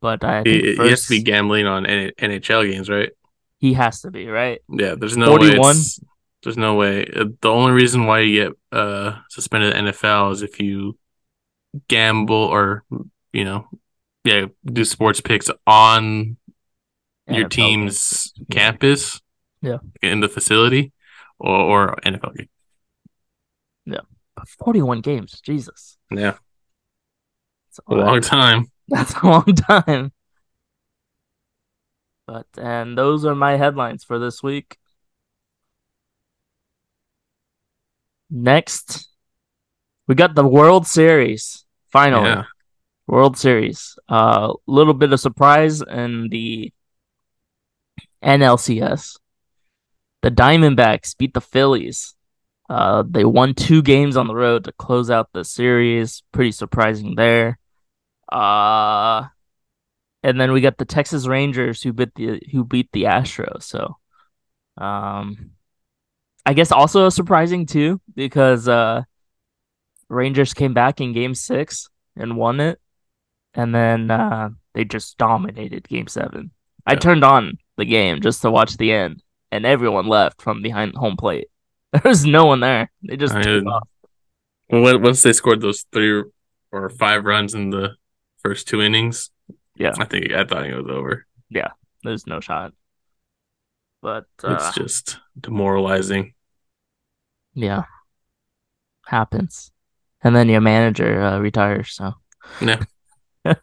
But 0.00 0.24
I 0.24 0.42
think 0.42 0.64
He, 0.64 0.76
he 0.76 0.88
has 0.88 1.02
to 1.04 1.10
be 1.10 1.22
gambling 1.22 1.66
on 1.66 1.84
NHL 1.84 2.70
games, 2.70 2.88
right? 2.88 3.10
he 3.62 3.74
has 3.74 4.00
to 4.00 4.10
be, 4.10 4.26
right? 4.26 4.60
Yeah, 4.68 4.96
there's 4.98 5.16
no 5.16 5.30
way. 5.34 5.56
41? 5.56 5.76
There's 6.42 6.56
no 6.56 6.74
way. 6.74 7.06
Uh, 7.06 7.26
The 7.40 7.48
only 7.48 7.72
reason 7.72 8.06
why 8.06 8.20
you 8.20 8.44
get 8.44 8.52
uh 8.78 9.18
suspended 9.28 9.76
in 9.76 9.86
NFL 9.86 10.32
is 10.32 10.42
if 10.42 10.60
you 10.60 10.98
gamble 11.88 12.36
or 12.36 12.84
you 13.32 13.44
know, 13.44 13.68
yeah, 14.24 14.46
do 14.64 14.84
sports 14.84 15.20
picks 15.20 15.50
on 15.66 16.36
your 17.28 17.48
team's 17.48 18.32
campus, 18.50 19.20
Yeah. 19.62 19.78
in 20.02 20.20
the 20.20 20.28
facility, 20.28 20.92
or, 21.38 21.56
or 21.56 21.96
NFL 22.04 22.36
game. 22.36 22.48
Yeah. 23.86 24.00
41 24.64 25.00
games, 25.00 25.40
Jesus. 25.40 25.96
Yeah, 26.10 26.34
It's 27.70 27.80
a 27.86 27.94
long 27.94 28.20
time. 28.20 28.70
That's 28.88 29.14
a 29.14 29.26
long 29.26 29.44
time. 29.54 30.12
But 32.26 32.46
and 32.58 32.96
those 32.98 33.24
are 33.24 33.34
my 33.34 33.56
headlines 33.56 34.04
for 34.04 34.18
this 34.18 34.42
week. 34.42 34.76
Next, 38.34 39.08
we 40.08 40.14
got 40.14 40.34
the 40.34 40.46
World 40.46 40.86
Series. 40.86 41.66
Finally, 41.90 42.30
Yeah, 42.30 42.44
World 43.06 43.36
Series. 43.36 43.98
A 44.08 44.14
uh, 44.14 44.54
little 44.66 44.94
bit 44.94 45.12
of 45.12 45.20
surprise 45.20 45.82
in 45.82 46.30
the 46.30 46.72
NLCS. 48.24 49.18
The 50.22 50.30
Diamondbacks 50.30 51.14
beat 51.18 51.34
the 51.34 51.42
Phillies. 51.42 52.14
Uh, 52.70 53.04
they 53.06 53.26
won 53.26 53.52
two 53.52 53.82
games 53.82 54.16
on 54.16 54.28
the 54.28 54.34
road 54.34 54.64
to 54.64 54.72
close 54.72 55.10
out 55.10 55.28
the 55.34 55.44
series. 55.44 56.22
Pretty 56.32 56.52
surprising 56.52 57.16
there. 57.16 57.58
Uh, 58.32 59.26
and 60.22 60.40
then 60.40 60.52
we 60.52 60.62
got 60.62 60.78
the 60.78 60.86
Texas 60.86 61.26
Rangers 61.26 61.82
who 61.82 61.92
beat 61.92 62.14
the 62.14 62.40
who 62.50 62.64
beat 62.64 62.88
the 62.92 63.02
Astros. 63.02 63.64
So, 63.64 63.98
um, 64.78 65.50
I 66.44 66.54
guess 66.54 66.72
also 66.72 67.08
surprising 67.08 67.66
too 67.66 68.00
because 68.14 68.68
uh, 68.68 69.02
Rangers 70.08 70.54
came 70.54 70.74
back 70.74 71.00
in 71.00 71.12
Game 71.12 71.34
Six 71.34 71.88
and 72.16 72.36
won 72.36 72.60
it, 72.60 72.80
and 73.54 73.74
then 73.74 74.10
uh, 74.10 74.50
they 74.74 74.84
just 74.84 75.18
dominated 75.18 75.88
Game 75.88 76.08
Seven. 76.08 76.50
I 76.84 76.96
turned 76.96 77.22
on 77.24 77.58
the 77.76 77.84
game 77.84 78.20
just 78.20 78.42
to 78.42 78.50
watch 78.50 78.76
the 78.76 78.92
end, 78.92 79.22
and 79.52 79.64
everyone 79.64 80.08
left 80.08 80.42
from 80.42 80.62
behind 80.62 80.94
home 80.94 81.16
plate. 81.16 81.48
There 81.92 82.00
was 82.06 82.24
no 82.24 82.46
one 82.46 82.60
there. 82.60 82.90
They 83.02 83.18
just 83.18 83.34
I 83.34 83.42
took 83.42 83.66
off. 83.66 83.86
Once 84.70 85.22
they 85.22 85.34
scored 85.34 85.60
those 85.60 85.84
three 85.92 86.24
or 86.72 86.88
five 86.88 87.26
runs 87.26 87.52
in 87.52 87.68
the 87.68 87.96
first 88.38 88.66
two 88.66 88.80
innings, 88.80 89.30
Yeah. 89.76 89.92
I 89.98 90.06
think 90.06 90.32
I 90.32 90.44
thought 90.44 90.64
it 90.66 90.74
was 90.74 90.90
over. 90.90 91.26
Yeah, 91.50 91.68
there's 92.02 92.26
no 92.26 92.40
shot. 92.40 92.72
But 94.02 94.26
uh, 94.42 94.54
It's 94.56 94.74
just 94.74 95.18
demoralizing. 95.40 96.34
Yeah. 97.54 97.84
Happens. 99.06 99.70
And 100.22 100.34
then 100.34 100.48
your 100.48 100.60
manager 100.60 101.22
uh, 101.22 101.38
retires, 101.38 101.94
so 101.94 102.12
Yeah. 102.60 102.82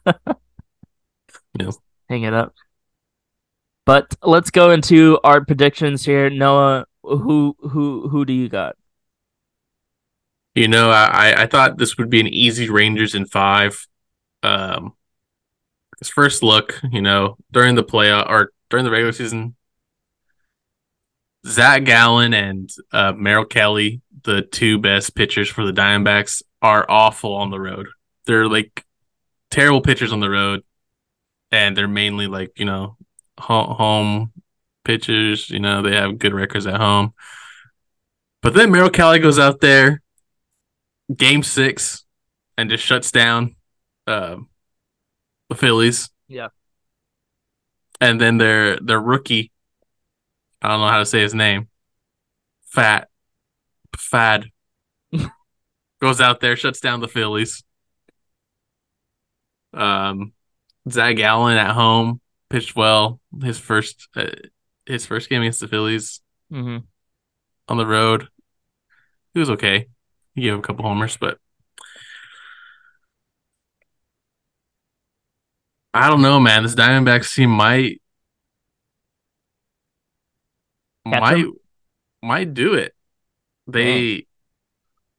Yeah. 1.58 1.70
hang 2.08 2.22
it 2.22 2.32
up. 2.34 2.54
But 3.84 4.14
let's 4.22 4.50
go 4.50 4.70
into 4.70 5.18
our 5.24 5.44
predictions 5.44 6.04
here. 6.04 6.30
Noah, 6.30 6.86
who 7.02 7.56
who 7.60 8.08
who 8.08 8.24
do 8.24 8.32
you 8.32 8.48
got? 8.48 8.76
You 10.54 10.68
know, 10.68 10.90
I, 10.90 11.04
I- 11.32 11.42
I 11.42 11.46
thought 11.46 11.78
this 11.78 11.96
would 11.98 12.10
be 12.10 12.20
an 12.20 12.26
easy 12.28 12.68
Rangers 12.70 13.14
in 13.14 13.26
five. 13.26 13.86
Um, 14.42 14.94
his 15.98 16.08
first 16.08 16.42
look, 16.42 16.80
you 16.90 17.02
know, 17.02 17.36
during 17.50 17.74
the 17.74 17.84
playoff 17.84 18.28
or 18.30 18.52
during 18.70 18.84
the 18.84 18.90
regular 18.90 19.12
season, 19.12 19.56
Zach 21.46 21.84
Gallen 21.84 22.34
and 22.34 22.70
uh, 22.92 23.12
Merrill 23.12 23.44
Kelly, 23.44 24.02
the 24.22 24.42
two 24.42 24.78
best 24.78 25.14
pitchers 25.14 25.48
for 25.48 25.64
the 25.64 25.72
Diamondbacks, 25.72 26.42
are 26.62 26.84
awful 26.88 27.34
on 27.34 27.50
the 27.50 27.60
road. 27.60 27.88
They're 28.26 28.48
like 28.48 28.84
terrible 29.50 29.80
pitchers 29.80 30.12
on 30.12 30.20
the 30.20 30.30
road, 30.30 30.62
and 31.50 31.76
they're 31.76 31.88
mainly 31.88 32.26
like 32.26 32.58
you 32.58 32.66
know 32.66 32.96
home 33.38 34.32
pitchers. 34.84 35.50
You 35.50 35.60
know, 35.60 35.82
they 35.82 35.94
have 35.94 36.18
good 36.18 36.34
records 36.34 36.66
at 36.66 36.80
home. 36.80 37.14
But 38.42 38.54
then 38.54 38.70
Merrill 38.70 38.90
Kelly 38.90 39.18
goes 39.18 39.38
out 39.38 39.60
there 39.60 40.02
game 41.14 41.42
six 41.42 42.04
and 42.56 42.70
just 42.70 42.84
shuts 42.84 43.10
down 43.10 43.56
um, 44.06 44.48
the 45.48 45.54
Phillies. 45.54 46.10
Yeah. 46.28 46.48
And 48.00 48.20
then 48.20 48.38
their 48.38 48.78
their 48.80 49.00
rookie, 49.00 49.52
I 50.62 50.68
don't 50.68 50.80
know 50.80 50.88
how 50.88 50.98
to 50.98 51.06
say 51.06 51.20
his 51.20 51.34
name, 51.34 51.68
Fat, 52.66 53.08
Fad, 53.96 54.46
goes 56.00 56.20
out 56.20 56.40
there, 56.40 56.56
shuts 56.56 56.80
down 56.80 57.00
the 57.00 57.08
Phillies. 57.08 57.62
Um, 59.72 60.32
Zach 60.88 61.16
Gallen 61.16 61.56
at 61.56 61.74
home 61.74 62.20
pitched 62.48 62.76
well. 62.76 63.20
His 63.42 63.58
first 63.58 64.08
uh, 64.16 64.26
his 64.86 65.06
first 65.06 65.28
game 65.28 65.42
against 65.42 65.60
the 65.60 65.68
Phillies 65.68 66.20
hmm 66.50 66.78
on 67.68 67.76
the 67.76 67.86
road. 67.86 68.26
He 69.32 69.38
was 69.38 69.50
okay. 69.50 69.86
He 70.34 70.42
gave 70.42 70.58
a 70.58 70.62
couple 70.62 70.84
homers, 70.84 71.16
but 71.16 71.38
I 75.94 76.08
don't 76.08 76.22
know, 76.22 76.40
man. 76.40 76.64
This 76.64 76.74
Diamondbacks 76.74 77.34
team 77.34 77.50
might 77.50 78.00
Catch 81.06 81.20
might 81.20 81.46
might 82.22 82.54
do 82.54 82.74
it. 82.74 82.94
They 83.66 84.26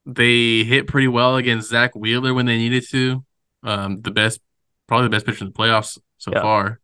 they 0.06 0.64
hit 0.64 0.88
pretty 0.88 1.08
well 1.08 1.36
against 1.38 1.70
Zach 1.70 1.96
Wheeler 1.96 2.34
when 2.34 2.46
they 2.46 2.58
needed 2.58 2.84
to. 2.90 3.24
Um, 3.64 4.02
the 4.02 4.12
best, 4.12 4.40
probably 4.88 5.06
the 5.08 5.12
best 5.12 5.26
pitcher 5.26 5.46
in 5.46 5.52
the 5.52 5.58
playoffs 5.58 5.98
so 6.18 6.32
Yeah. 6.34 6.42
far. 6.42 6.80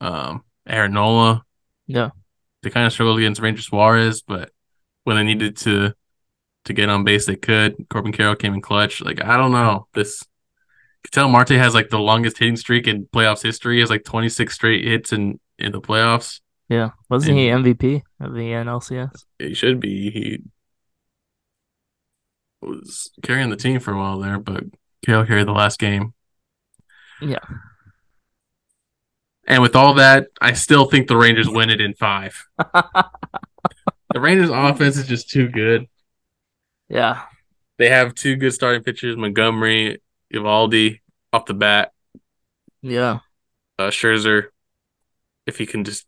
Um, 0.00 0.44
Aaron 0.66 0.92
Nola. 0.92 1.44
Yeah. 1.86 2.10
They 2.62 2.70
kind 2.70 2.86
of 2.86 2.92
struggled 2.92 3.18
against 3.18 3.40
Ranger 3.40 3.62
Suarez, 3.62 4.22
but 4.22 4.50
when 5.04 5.16
they 5.16 5.22
needed 5.24 5.56
to 5.58 5.94
to 6.64 6.72
get 6.72 6.88
on 6.90 7.04
base, 7.04 7.24
they 7.26 7.36
could. 7.36 7.86
Corbin 7.88 8.12
Carroll 8.12 8.34
came 8.36 8.52
in 8.54 8.60
clutch. 8.60 9.00
Like 9.00 9.22
I 9.24 9.36
don't 9.36 9.52
know 9.52 9.86
this. 9.94 10.22
Ketel 11.04 11.28
Marte 11.28 11.50
has 11.50 11.74
like 11.74 11.88
the 11.88 11.98
longest 12.00 12.38
hitting 12.38 12.56
streak 12.56 12.88
in 12.88 13.06
playoffs 13.06 13.42
history. 13.42 13.76
He 13.76 13.80
has 13.80 13.88
like 13.90 14.04
26 14.04 14.52
straight 14.52 14.84
hits 14.84 15.12
in 15.12 15.38
in 15.58 15.70
the 15.72 15.80
playoffs. 15.80 16.40
Yeah. 16.68 16.90
Wasn't 17.08 17.36
he 17.36 17.46
MVP 17.46 18.02
of 18.20 18.34
the 18.34 18.40
NLCS? 18.40 19.24
He 19.38 19.54
should 19.54 19.80
be. 19.80 20.10
He 20.10 20.42
was 22.60 23.10
carrying 23.22 23.50
the 23.50 23.56
team 23.56 23.80
for 23.80 23.92
a 23.92 23.98
while 23.98 24.18
there, 24.18 24.38
but 24.38 24.64
Carroll 25.04 25.26
carried 25.26 25.46
the 25.46 25.52
last 25.52 25.78
game. 25.78 26.12
Yeah. 27.20 27.38
And 29.46 29.62
with 29.62 29.74
all 29.74 29.94
that, 29.94 30.26
I 30.40 30.52
still 30.52 30.84
think 30.84 31.08
the 31.08 31.16
Rangers 31.16 31.48
win 31.48 31.70
it 31.70 31.80
in 31.80 31.94
five. 31.94 32.46
The 34.14 34.20
Rangers' 34.20 34.48
offense 34.50 34.96
is 34.96 35.06
just 35.06 35.28
too 35.28 35.48
good. 35.48 35.86
yeah. 36.88 37.24
They 37.76 37.90
have 37.90 38.14
two 38.14 38.36
good 38.36 38.52
starting 38.54 38.82
pitchers, 38.82 39.16
Montgomery, 39.16 40.02
Eovaldi, 40.34 41.00
off 41.32 41.44
the 41.44 41.52
bat. 41.54 41.92
Yeah. 42.80 43.18
Uh, 43.78 43.90
Scherzer, 43.90 44.46
if 45.46 45.58
he 45.58 45.66
can 45.66 45.84
just 45.84 46.06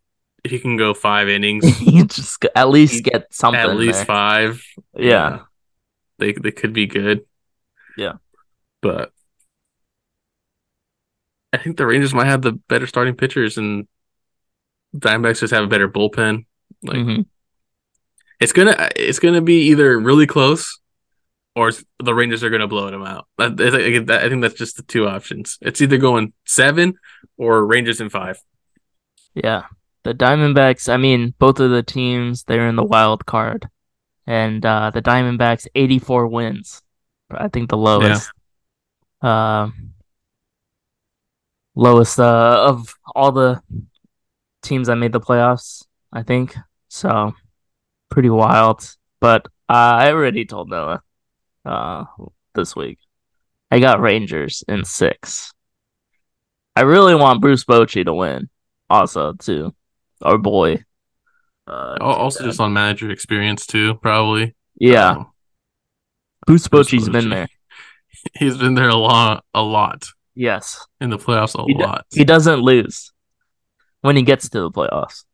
he 0.48 0.58
can 0.58 0.76
go 0.76 0.94
five 0.94 1.28
innings, 1.28 1.80
you 1.82 2.04
just 2.06 2.44
at 2.54 2.68
least 2.70 3.04
get 3.04 3.32
something. 3.32 3.60
at 3.60 3.76
least 3.76 3.98
there. 3.98 4.04
five, 4.06 4.62
Yeah. 4.96 5.40
they 6.18 6.32
they 6.32 6.50
could 6.52 6.72
be 6.72 6.86
good. 6.86 7.24
Yeah. 7.96 8.14
but 8.82 9.12
I 11.52 11.58
think 11.58 11.76
the 11.76 11.86
Rangers 11.86 12.14
might 12.14 12.26
have 12.26 12.42
the 12.42 12.52
better 12.52 12.86
starting 12.86 13.14
pitchers, 13.16 13.58
and 13.58 13.88
Diamondbacks 14.96 15.40
just 15.40 15.52
have 15.52 15.64
a 15.64 15.68
better 15.68 15.88
bullpen. 15.88 16.46
Like 16.82 16.96
Mhm. 16.98 17.26
it's 18.40 18.52
gonna 18.52 18.88
it's 18.96 19.18
gonna 19.18 19.40
be 19.42 19.62
either 19.70 19.98
really 19.98 20.26
close, 20.26 20.78
or 21.56 21.72
the 22.02 22.14
Rangers 22.14 22.42
are 22.44 22.50
gonna 22.50 22.68
blow 22.68 22.90
them 22.90 23.02
out. 23.02 23.26
I 23.38 23.48
think 23.50 24.06
that's 24.42 24.54
just 24.54 24.76
the 24.76 24.84
two 24.84 25.08
options. 25.08 25.58
It's 25.60 25.80
either 25.80 25.98
going 25.98 26.32
seven 26.46 26.94
or 27.36 27.66
Rangers 27.66 28.00
in 28.00 28.08
five. 28.10 28.38
Yeah. 29.34 29.64
The 30.02 30.14
Diamondbacks, 30.14 30.92
I 30.92 30.96
mean, 30.96 31.34
both 31.38 31.60
of 31.60 31.70
the 31.70 31.82
teams, 31.82 32.44
they're 32.44 32.68
in 32.68 32.76
the 32.76 32.84
wild 32.84 33.26
card. 33.26 33.68
And 34.26 34.64
uh 34.64 34.90
the 34.90 35.02
Diamondbacks 35.02 35.66
84 35.74 36.26
wins. 36.28 36.82
I 37.30 37.48
think 37.48 37.68
the 37.68 37.76
lowest. 37.76 38.30
Um 39.22 39.92
lowest 41.74 42.18
uh, 42.18 42.64
of 42.68 42.94
all 43.14 43.32
the 43.32 43.62
teams 44.62 44.88
that 44.88 44.96
made 44.96 45.12
the 45.12 45.20
playoffs, 45.20 45.84
I 46.12 46.22
think. 46.22 46.56
So 46.88 47.34
pretty 48.10 48.30
wild. 48.30 48.96
But 49.20 49.46
uh, 49.68 49.72
I 50.02 50.12
already 50.12 50.44
told 50.44 50.70
Noah 50.70 51.02
uh 51.64 52.04
this 52.54 52.74
week. 52.74 52.98
I 53.70 53.78
got 53.78 54.00
Rangers 54.00 54.64
in 54.66 54.84
6. 54.84 55.52
I 56.74 56.80
really 56.82 57.14
want 57.14 57.40
Bruce 57.40 57.64
Bochy 57.64 58.04
to 58.04 58.14
win 58.14 58.48
also 58.88 59.32
too. 59.34 59.74
Our 60.22 60.38
boy. 60.38 60.84
Uh, 61.66 61.96
Also, 62.00 62.44
just 62.44 62.60
on 62.60 62.72
manager 62.72 63.10
experience 63.10 63.66
too, 63.66 63.94
probably. 63.96 64.54
yeah, 64.76 65.10
Um, 65.10 65.26
Bruce 66.46 66.68
Bochy's 66.68 67.08
been 67.08 67.28
there. 67.30 67.48
he's 68.38 68.56
been 68.56 68.74
there 68.74 68.88
a 68.88 68.96
lot, 68.96 69.44
a 69.54 69.62
lot 69.62 70.06
Yes, 70.34 70.84
in 71.00 71.10
the 71.10 71.18
playoffs, 71.18 71.54
a 71.58 71.64
He 71.64 71.74
lot. 71.74 72.06
he 72.12 72.24
doesn't 72.24 72.60
lose 72.60 73.12
when 74.00 74.16
he 74.16 74.22
gets 74.22 74.48
to 74.50 74.60
the 74.60 74.70
playoffs. 74.70 75.24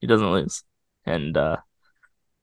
He 0.00 0.06
doesn't 0.06 0.30
lose, 0.32 0.62
and 1.06 1.36
uh, 1.36 1.56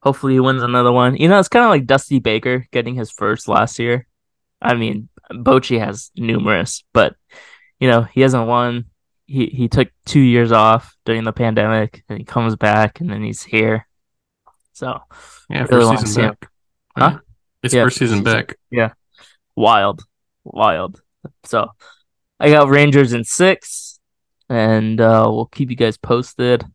hopefully 0.01 0.33
he 0.33 0.39
wins 0.39 0.63
another 0.63 0.91
one. 0.91 1.15
You 1.17 1.27
know, 1.27 1.39
it's 1.39 1.47
kind 1.49 1.65
of 1.65 1.69
like 1.69 1.85
Dusty 1.85 2.19
Baker 2.19 2.65
getting 2.71 2.95
his 2.95 3.11
first 3.11 3.47
last 3.47 3.79
year. 3.79 4.07
I 4.61 4.75
mean, 4.75 5.09
Bochy 5.31 5.79
has 5.79 6.11
numerous, 6.15 6.83
but 6.93 7.15
you 7.79 7.87
know 7.89 8.03
he 8.03 8.21
hasn't 8.21 8.47
won. 8.47 8.85
He 9.31 9.45
he 9.45 9.69
took 9.69 9.87
two 10.05 10.19
years 10.19 10.51
off 10.51 10.93
during 11.05 11.23
the 11.23 11.31
pandemic, 11.31 12.03
and 12.09 12.17
he 12.17 12.25
comes 12.25 12.57
back, 12.57 12.99
and 12.99 13.09
then 13.09 13.23
he's 13.23 13.41
here. 13.41 13.87
So 14.73 14.99
yeah, 15.49 15.65
really 15.69 15.95
first 15.95 16.07
season 16.07 16.27
back. 16.27 16.49
Huh? 16.97 17.19
It's 17.63 17.73
Yeah, 17.73 17.85
first 17.85 17.97
season 17.97 18.23
back. 18.23 18.57
Yeah, 18.69 18.91
wild, 19.55 20.03
wild. 20.43 21.01
So 21.45 21.69
I 22.41 22.49
got 22.49 22.67
Rangers 22.67 23.13
in 23.13 23.23
six, 23.23 23.99
and 24.49 24.99
uh, 24.99 25.29
we'll 25.31 25.45
keep 25.45 25.69
you 25.69 25.77
guys 25.77 25.95
posted 25.95 26.65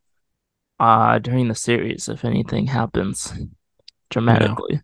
uh, 0.81 1.19
during 1.19 1.49
the 1.49 1.55
series 1.55 2.09
if 2.09 2.25
anything 2.25 2.69
happens 2.69 3.35
dramatically. 4.09 4.81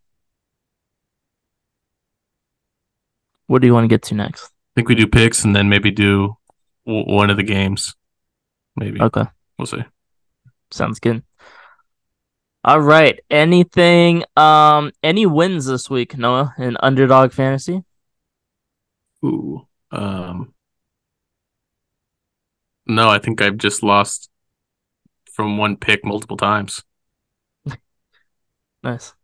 What 3.47 3.63
do 3.63 3.67
you 3.67 3.73
want 3.73 3.85
to 3.85 3.89
get 3.89 4.03
to 4.03 4.15
next? 4.15 4.45
I 4.45 4.73
think 4.77 4.89
we 4.91 4.95
do 4.95 5.07
picks 5.07 5.43
and 5.45 5.57
then 5.57 5.69
maybe 5.71 5.91
do 5.91 6.37
w- 6.87 7.05
one 7.15 7.31
of 7.31 7.37
the 7.37 7.43
games. 7.43 7.95
Maybe 8.77 9.01
Okay, 9.01 9.25
we'll 9.59 9.67
see. 9.67 9.85
sounds 10.71 10.99
good. 11.01 11.23
All 12.65 12.81
right. 12.81 13.19
Anything? 13.29 14.25
Um, 14.37 14.93
any 15.03 15.27
wins 15.27 15.67
this 15.67 15.91
week, 15.91 16.17
Noah, 16.17 16.55
in 16.59 16.77
underdog 16.81 17.33
fantasy? 17.33 17.83
Ooh, 19.25 19.67
um, 19.91 20.55
no, 22.87 23.09
I 23.09 23.19
think 23.19 23.41
I've 23.41 23.57
just 23.59 23.83
lost 23.83 24.31
from 25.33 25.59
one 25.59 25.77
pick 25.77 26.05
multiple 26.05 26.37
times. 26.37 26.83
Nice. 28.83 29.15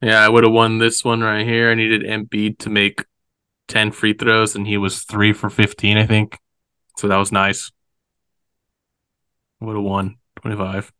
Yeah, 0.00 0.20
I 0.20 0.28
would 0.28 0.44
have 0.44 0.52
won 0.52 0.78
this 0.78 1.04
one 1.04 1.20
right 1.20 1.46
here. 1.46 1.70
I 1.70 1.74
needed 1.74 2.02
Embiid 2.02 2.58
to 2.60 2.70
make 2.70 3.04
ten 3.68 3.92
free 3.92 4.12
throws, 4.12 4.54
and 4.54 4.66
he 4.66 4.76
was 4.76 5.04
three 5.04 5.32
for 5.32 5.50
fifteen, 5.50 5.96
I 5.96 6.06
think. 6.06 6.38
So 6.96 7.08
that 7.08 7.16
was 7.16 7.32
nice. 7.32 7.70
Would 9.60 9.76
have 9.76 9.84
won 9.84 10.16
twenty 10.36 10.56
five. 10.56 10.92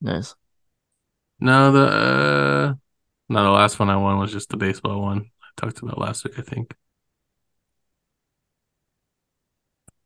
Nice. 0.00 0.34
No, 1.40 1.72
the 1.72 1.86
uh, 1.86 2.74
no, 3.28 3.44
the 3.44 3.50
last 3.50 3.78
one 3.78 3.90
I 3.90 3.96
won 3.96 4.18
was 4.18 4.32
just 4.32 4.48
the 4.50 4.56
baseball 4.56 5.02
one 5.02 5.30
I 5.42 5.46
talked 5.56 5.80
about 5.80 5.98
last 5.98 6.24
week, 6.24 6.38
I 6.38 6.42
think. 6.42 6.74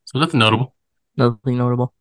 So 0.05 0.19
nothing 0.19 0.41
notable. 0.41 0.75
Nothing 1.17 1.59
notable. 1.59 1.95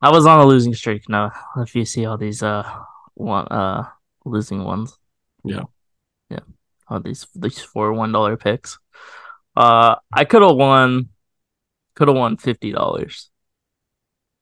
I 0.00 0.10
was 0.10 0.26
on 0.26 0.40
a 0.40 0.44
losing 0.44 0.74
streak 0.74 1.08
now. 1.08 1.32
If 1.56 1.74
you 1.74 1.84
see 1.84 2.04
all 2.06 2.18
these 2.18 2.42
uh 2.42 2.62
one 3.14 3.46
uh 3.48 3.88
losing 4.24 4.62
ones. 4.64 4.98
Yeah. 5.44 5.62
All 6.88 7.00
these 7.00 7.26
these 7.34 7.60
four 7.60 7.92
one 7.92 8.12
dollar 8.12 8.36
picks. 8.36 8.78
Uh 9.56 9.96
I 10.12 10.24
could 10.24 10.42
have 10.42 10.56
won 10.56 11.08
could 11.94 12.08
have 12.08 12.16
won 12.16 12.36
fifty 12.36 12.72
dollars. 12.72 13.30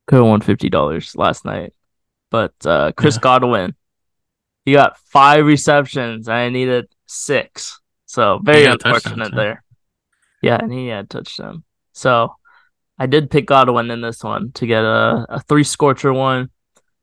Could 0.07 0.16
have 0.16 0.26
won 0.26 0.40
fifty 0.40 0.68
dollars 0.68 1.16
last 1.16 1.44
night. 1.44 1.72
But 2.30 2.52
uh 2.66 2.92
Chris 2.92 3.16
Yeah. 3.16 3.20
Godwin, 3.22 3.74
he 4.64 4.72
got 4.72 4.98
five 4.98 5.46
receptions 5.46 6.28
and 6.28 6.37
I 6.37 6.48
needed 6.50 6.87
six. 7.07 7.80
So 8.07 8.40
very 8.42 8.61
He 8.61 8.64
got 8.66 8.80
touchdowns, 8.80 9.07
unfortunate 9.07 9.35
there. 9.37 9.64
Yeah, 10.42 10.59
and 10.61 10.72
he 10.72 10.88
had 10.88 11.09
touchdown. 11.09 11.64
So 11.92 12.35
I 12.98 13.07
did 13.07 13.30
pick 13.30 13.46
Godwin 13.46 13.90
in 13.90 14.02
this 14.02 14.22
one 14.22 14.52
to 14.52 14.66
get 14.66 14.85
a, 14.85 15.26
a 15.28 15.40
three 15.40 15.64
scorcher 15.64 16.12
one. 16.12 16.50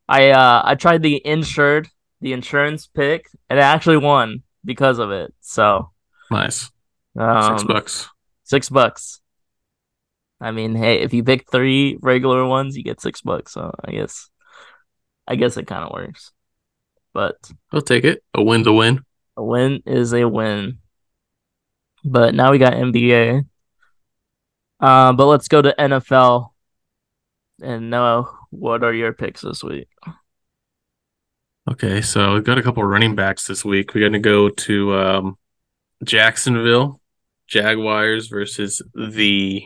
I 0.07 0.29
uh 0.29 0.61
I 0.63 0.75
tried 0.75 1.01
the 1.01 1.21
insured, 1.25 1.87
the 2.19 2.33
insurance 2.33 2.87
pick, 2.87 3.27
and 3.49 3.59
I 3.59 3.63
actually 3.63 3.97
won 3.97 4.43
because 4.63 4.99
of 4.99 5.11
it. 5.11 5.33
So 5.41 5.91
Nice. 6.29 6.69
um, 7.17 7.57
Six 7.57 7.63
bucks. 7.63 8.09
Six 8.43 8.69
bucks. 8.69 9.21
I 10.39 10.51
mean, 10.51 10.75
hey, 10.75 10.99
if 11.01 11.13
you 11.13 11.23
pick 11.23 11.49
three 11.51 11.97
regular 12.01 12.45
ones, 12.45 12.75
you 12.75 12.83
get 12.83 12.99
six 13.01 13.21
bucks. 13.21 13.53
So 13.53 13.71
I 13.85 13.91
guess, 13.91 14.29
I 15.27 15.35
guess 15.35 15.55
it 15.57 15.67
kind 15.67 15.83
of 15.83 15.91
works. 15.91 16.31
But 17.13 17.35
I'll 17.71 17.81
take 17.81 18.05
it. 18.05 18.23
A 18.33 18.41
win's 18.41 18.65
a 18.67 18.73
win. 18.73 19.03
a 19.37 19.43
win 19.43 19.83
is 19.85 20.13
a 20.13 20.25
win. 20.27 20.79
But 22.03 22.33
now 22.33 22.51
we 22.51 22.57
got 22.57 22.73
NBA. 22.73 23.45
Uh, 24.79 25.13
but 25.13 25.25
let's 25.27 25.47
go 25.47 25.61
to 25.61 25.75
NFL. 25.77 26.49
And 27.61 27.91
Noah, 27.91 28.25
what 28.49 28.83
are 28.83 28.93
your 28.93 29.13
picks 29.13 29.41
this 29.41 29.63
week? 29.63 29.87
Okay, 31.69 32.01
so 32.01 32.33
we've 32.33 32.43
got 32.43 32.57
a 32.57 32.63
couple 32.63 32.83
running 32.83 33.15
backs 33.15 33.45
this 33.45 33.63
week. 33.63 33.93
We're 33.93 34.01
going 34.01 34.13
to 34.13 34.19
go 34.19 34.49
to 34.49 34.95
um, 34.95 35.37
Jacksonville 36.03 36.99
Jaguars 37.47 38.27
versus 38.27 38.81
the 38.95 39.63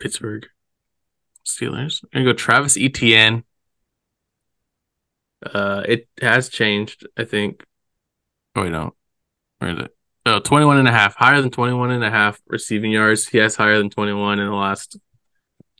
Pittsburgh 0.00 0.46
Steelers. 1.46 2.02
I'm 2.02 2.08
going 2.12 2.26
to 2.26 2.32
go 2.32 2.36
Travis 2.36 2.76
Etienne. 2.76 3.44
Uh, 5.44 5.82
it 5.86 6.08
has 6.20 6.48
changed, 6.48 7.06
I 7.16 7.24
think. 7.24 7.62
Oh, 8.56 8.62
wait, 8.62 8.72
no. 8.72 8.94
Where 9.58 9.70
is 9.70 9.78
it? 9.84 9.96
Oh, 10.26 10.40
21 10.40 10.78
and 10.78 10.88
a 10.88 10.92
half. 10.92 11.14
Higher 11.14 11.42
than 11.42 11.50
21 11.50 11.90
and 11.92 12.02
a 12.02 12.10
half 12.10 12.40
receiving 12.48 12.90
yards. 12.90 13.28
He 13.28 13.38
has 13.38 13.54
higher 13.54 13.78
than 13.78 13.90
21 13.90 14.40
in 14.40 14.46
the 14.48 14.54
last 14.54 14.96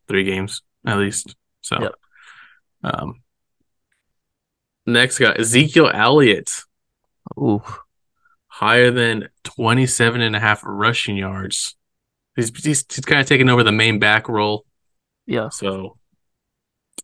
three 0.06 0.22
games, 0.24 0.62
at 0.86 0.98
least. 0.98 1.34
So, 1.62 1.80
Yep. 1.80 1.94
um, 2.84 3.23
next 4.86 5.18
guy, 5.18 5.32
Ezekiel 5.32 5.90
Elliott. 5.92 6.50
Ooh, 7.38 7.62
higher 8.48 8.90
than 8.90 9.28
27 9.44 10.20
and 10.20 10.36
a 10.36 10.40
half 10.40 10.62
rushing 10.64 11.16
yards. 11.16 11.76
He's, 12.36 12.48
he's, 12.64 12.84
he's 12.92 13.04
kind 13.04 13.20
of 13.20 13.26
taking 13.26 13.48
over 13.48 13.62
the 13.62 13.72
main 13.72 13.98
back 13.98 14.28
role. 14.28 14.64
yeah. 15.26 15.48
So 15.48 15.98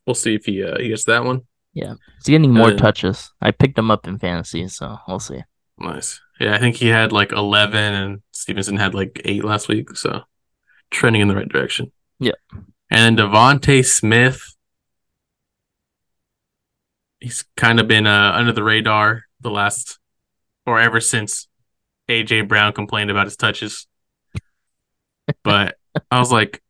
we'll 0.07 0.14
see 0.14 0.35
if 0.35 0.45
he, 0.45 0.62
uh, 0.64 0.79
he 0.79 0.88
gets 0.88 1.05
that 1.05 1.25
one. 1.25 1.43
Yeah. 1.73 1.95
He's 2.19 2.27
getting 2.33 2.53
more 2.53 2.73
Uh, 2.73 2.77
touches. 2.77 3.31
I 3.40 3.51
picked 3.53 3.79
him 3.79 3.90
up 3.90 4.07
in 4.09 4.19
fantasy, 4.19 4.66
so 4.69 4.99
we'll 5.07 5.21
see. 5.21 5.40
Nice. 5.79 6.21
Yeah, 6.40 6.55
I 6.55 6.59
think 6.59 6.77
he 6.77 6.88
had 6.88 7.12
like 7.12 7.33
11 7.33 7.77
and 7.95 8.23
Stevenson 8.33 8.77
had 8.77 8.95
like 8.95 9.21
eight 9.25 9.45
last 9.45 9.69
week. 9.69 9.97
So 9.97 10.23
trending 10.90 11.23
in 11.23 11.29
the 11.29 11.37
right 11.37 11.49
direction. 11.49 11.93
Yeah. 12.19 12.33
And 12.90 13.16
then 13.16 13.27
DeVonta 13.27 13.85
Smith. 13.85 14.43
He's 17.20 17.44
kind 17.56 17.78
of 17.80 17.87
been 17.87 18.06
uh, 18.06 18.33
under 18.35 18.52
the 18.52 18.62
radar 18.62 19.24
the 19.40 19.50
last, 19.50 19.98
or 20.66 20.80
ever 20.80 21.00
since 21.00 21.48
AJ 22.09 22.48
Brown 22.48 22.72
complained 22.72 23.11
about 23.11 23.26
his 23.26 23.37
touches. 23.37 23.87
But 25.44 25.76
I 26.11 26.18
was 26.18 26.33
like, 26.33 26.61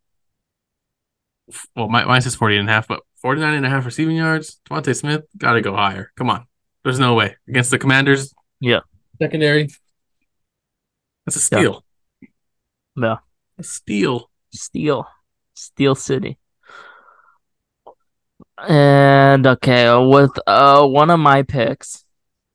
well, 1.75 1.89
my, 1.89 2.05
mine 2.05 2.21
says 2.21 2.35
40 2.35 2.59
and 2.59 2.69
a 2.69 2.73
half, 2.73 2.87
but 2.89 3.01
49 3.23 3.55
and 3.55 3.65
a 3.67 3.71
half 3.71 3.87
receiving 3.87 4.17
yards. 4.17 4.61
DeVonta 4.69 4.95
Smith 4.95 5.23
got 5.37 5.55
to 5.55 5.61
go 5.63 5.75
higher. 5.75 6.13
Come 6.17 6.29
on. 6.31 6.47
There's 6.85 6.99
no 6.99 7.15
way. 7.15 7.37
Against 7.49 7.71
the 7.71 7.79
Commanders, 7.79 8.35
Yeah. 8.61 8.81
secondary. 9.21 9.69
That's 11.27 11.37
a 11.37 11.41
steal. 11.41 11.85
Yeah. 12.97 13.17
A 13.59 13.63
steal. 13.63 14.31
Steel, 14.53 15.07
Steel 15.55 15.95
City. 15.95 16.39
And 18.69 19.47
okay, 19.47 19.95
with 19.97 20.33
uh 20.47 20.87
one 20.87 21.11
of 21.11 21.19
my 21.21 21.43
picks, 21.43 22.05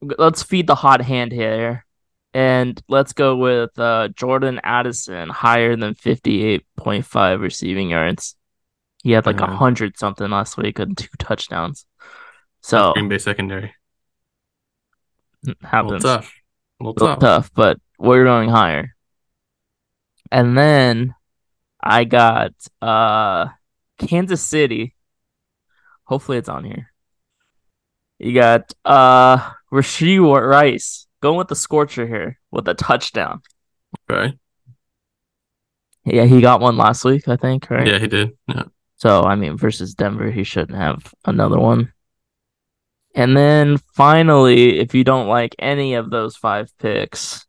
let's 0.02 0.44
feed 0.44 0.68
the 0.68 0.76
hot 0.76 1.02
hand 1.02 1.32
here, 1.32 1.86
and 2.34 2.80
let's 2.88 3.13
go 3.13 3.36
with 3.36 3.78
uh 3.80 4.10
Jordan 4.10 4.60
Addison 4.63 5.30
higher 5.30 5.76
than 5.76 5.96
fifty 5.96 6.44
eight 6.44 6.65
point 6.78 7.06
five 7.06 7.41
receiving 7.41 7.89
yards. 7.89 8.36
He 9.04 9.12
had 9.12 9.26
like 9.26 9.39
a 9.39 9.46
Uh-huh. 9.46 9.56
hundred 9.56 9.98
something 9.98 10.30
last 10.30 10.58
week 10.58 10.80
and 10.80 10.98
two 10.98 11.08
touchdowns. 11.20 11.86
So 12.62 12.94
Green 12.94 13.10
Bay 13.10 13.18
secondary. 13.20 13.74
A 15.48 15.84
little 15.84 16.00
tough. 16.00 16.34
A 16.80 16.84
little 16.84 16.94
little 16.94 17.08
tough. 17.08 17.20
tough, 17.20 17.52
but 17.54 17.80
we're 18.00 18.24
going 18.24 18.50
higher. 18.50 18.96
And 20.32 20.58
then 20.58 21.13
I 21.82 22.04
got 22.04 22.54
uh 22.82 23.48
Kansas 23.98 24.44
City. 24.44 24.94
Hopefully 26.06 26.38
it's 26.38 26.50
on 26.50 26.63
here. 26.63 26.91
You 28.20 28.34
got 28.34 28.74
uh 28.86 29.38
Rashee 29.72 30.20
Rice 30.20 31.08
going 31.22 31.38
with 31.38 31.50
the 31.50 31.56
scorcher 31.56 32.08
here 32.08 32.39
with 32.52 32.68
a 32.68 32.74
touchdown. 32.74 33.41
Okay. 34.10 34.38
Yeah, 36.06 36.26
he 36.26 36.39
got 36.39 36.62
one 36.62 36.78
last 36.78 37.04
week, 37.04 37.28
I 37.28 37.36
think, 37.36 37.70
right? 37.70 37.88
Yeah, 37.88 37.98
he 37.98 38.08
did. 38.08 38.38
Yeah. 38.48 38.65
So 38.98 39.24
I 39.24 39.36
mean, 39.36 39.58
versus 39.58 39.96
Denver, 39.96 40.32
he 40.32 40.44
shouldn't 40.44 40.78
have 40.78 41.13
another 41.26 41.60
one. 41.60 41.91
And 43.15 43.36
then 43.36 43.78
finally, 43.94 44.80
if 44.80 44.94
you 44.94 45.04
don't 45.04 45.28
like 45.28 45.56
any 45.58 45.94
of 45.96 46.10
those 46.10 46.36
five 46.36 46.70
picks, 46.78 47.46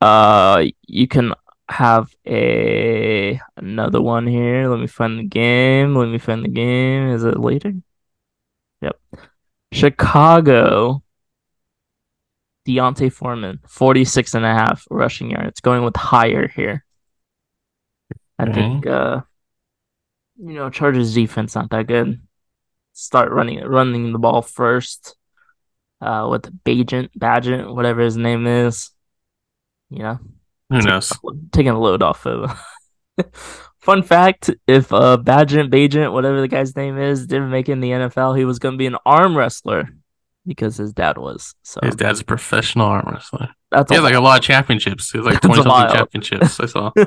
uh, 0.00 0.64
you 0.86 1.06
can 1.06 1.34
have 1.68 2.14
a 2.26 3.40
another 3.56 4.00
one 4.00 4.26
here. 4.26 4.68
Let 4.68 4.80
me 4.80 4.86
find 4.86 5.18
the 5.18 5.24
game. 5.24 5.94
Let 5.94 6.08
me 6.08 6.18
find 6.18 6.44
the 6.44 6.48
game. 6.48 7.08
Is 7.10 7.24
it 7.24 7.38
later? 7.38 7.72
Yep. 8.82 8.96
Chicago. 9.72 11.02
D'Onta 12.66 13.10
Foreman, 13.10 13.60
46 13.66 14.34
and 14.34 14.44
a 14.44 14.52
half 14.52 14.84
rushing 14.90 15.30
yards, 15.30 15.60
going 15.60 15.82
with 15.84 15.96
higher 15.96 16.48
here. 16.48 16.84
I 18.38 18.46
Okay. 18.46 18.52
think 18.52 18.86
uh 18.86 19.22
you 20.36 20.54
know, 20.54 20.70
Chargers 20.70 21.14
defense 21.14 21.54
not 21.54 21.70
that 21.70 21.86
good. 21.86 22.20
Start 22.92 23.32
running 23.32 23.60
running 23.64 24.12
the 24.12 24.18
ball 24.18 24.42
first. 24.42 25.16
Uh 26.00 26.28
with 26.30 26.42
Bagent, 26.64 27.10
Bagent, 27.18 27.74
whatever 27.74 28.02
his 28.02 28.16
name 28.16 28.46
is. 28.46 28.90
You 29.90 30.00
know, 30.00 30.18
Who 30.70 30.80
knows? 30.82 31.12
taking 31.52 31.70
a 31.72 31.78
load 31.78 32.02
off 32.02 32.26
of 32.26 32.58
Fun 33.78 34.02
fact, 34.02 34.50
if 34.66 34.92
uh 34.92 35.16
Bagent, 35.18 35.70
Bagent, 35.70 36.12
whatever 36.12 36.40
the 36.40 36.48
guy's 36.48 36.76
name 36.76 36.98
is, 36.98 37.26
didn't 37.26 37.50
make 37.50 37.68
it 37.68 37.72
in 37.72 37.80
the 37.80 37.90
NFL, 37.90 38.36
he 38.36 38.44
was 38.44 38.58
gonna 38.58 38.76
be 38.76 38.86
an 38.86 38.96
arm 39.06 39.36
wrestler 39.36 39.88
because 40.46 40.76
his 40.76 40.92
dad 40.92 41.16
was. 41.18 41.54
So 41.62 41.80
His 41.82 41.96
dad's 41.96 42.20
a 42.20 42.24
professional 42.24 42.86
arm 42.86 43.08
wrestler. 43.10 43.48
that's 43.70 43.90
He 43.90 43.96
a 43.96 44.00
has 44.00 44.04
like 44.04 44.14
a 44.14 44.20
lot 44.20 44.38
of 44.38 44.44
championships. 44.44 45.10
He 45.10 45.18
has 45.18 45.26
like 45.26 45.40
20 45.42 45.62
something 45.62 45.96
championships. 45.96 46.60
I 46.60 46.66
saw. 46.66 46.90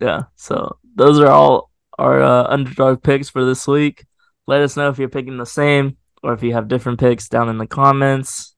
Yeah, 0.00 0.22
so 0.36 0.78
those 0.94 1.20
are 1.20 1.26
all 1.28 1.70
our 1.98 2.22
uh, 2.22 2.44
underdog 2.48 3.02
picks 3.02 3.28
for 3.28 3.44
this 3.44 3.66
week. 3.66 4.06
Let 4.46 4.62
us 4.62 4.76
know 4.76 4.88
if 4.88 4.98
you're 4.98 5.08
picking 5.10 5.36
the 5.36 5.44
same 5.44 5.96
or 6.22 6.32
if 6.32 6.42
you 6.42 6.54
have 6.54 6.68
different 6.68 7.00
picks 7.00 7.28
down 7.28 7.48
in 7.50 7.58
the 7.58 7.66
comments 7.66 8.54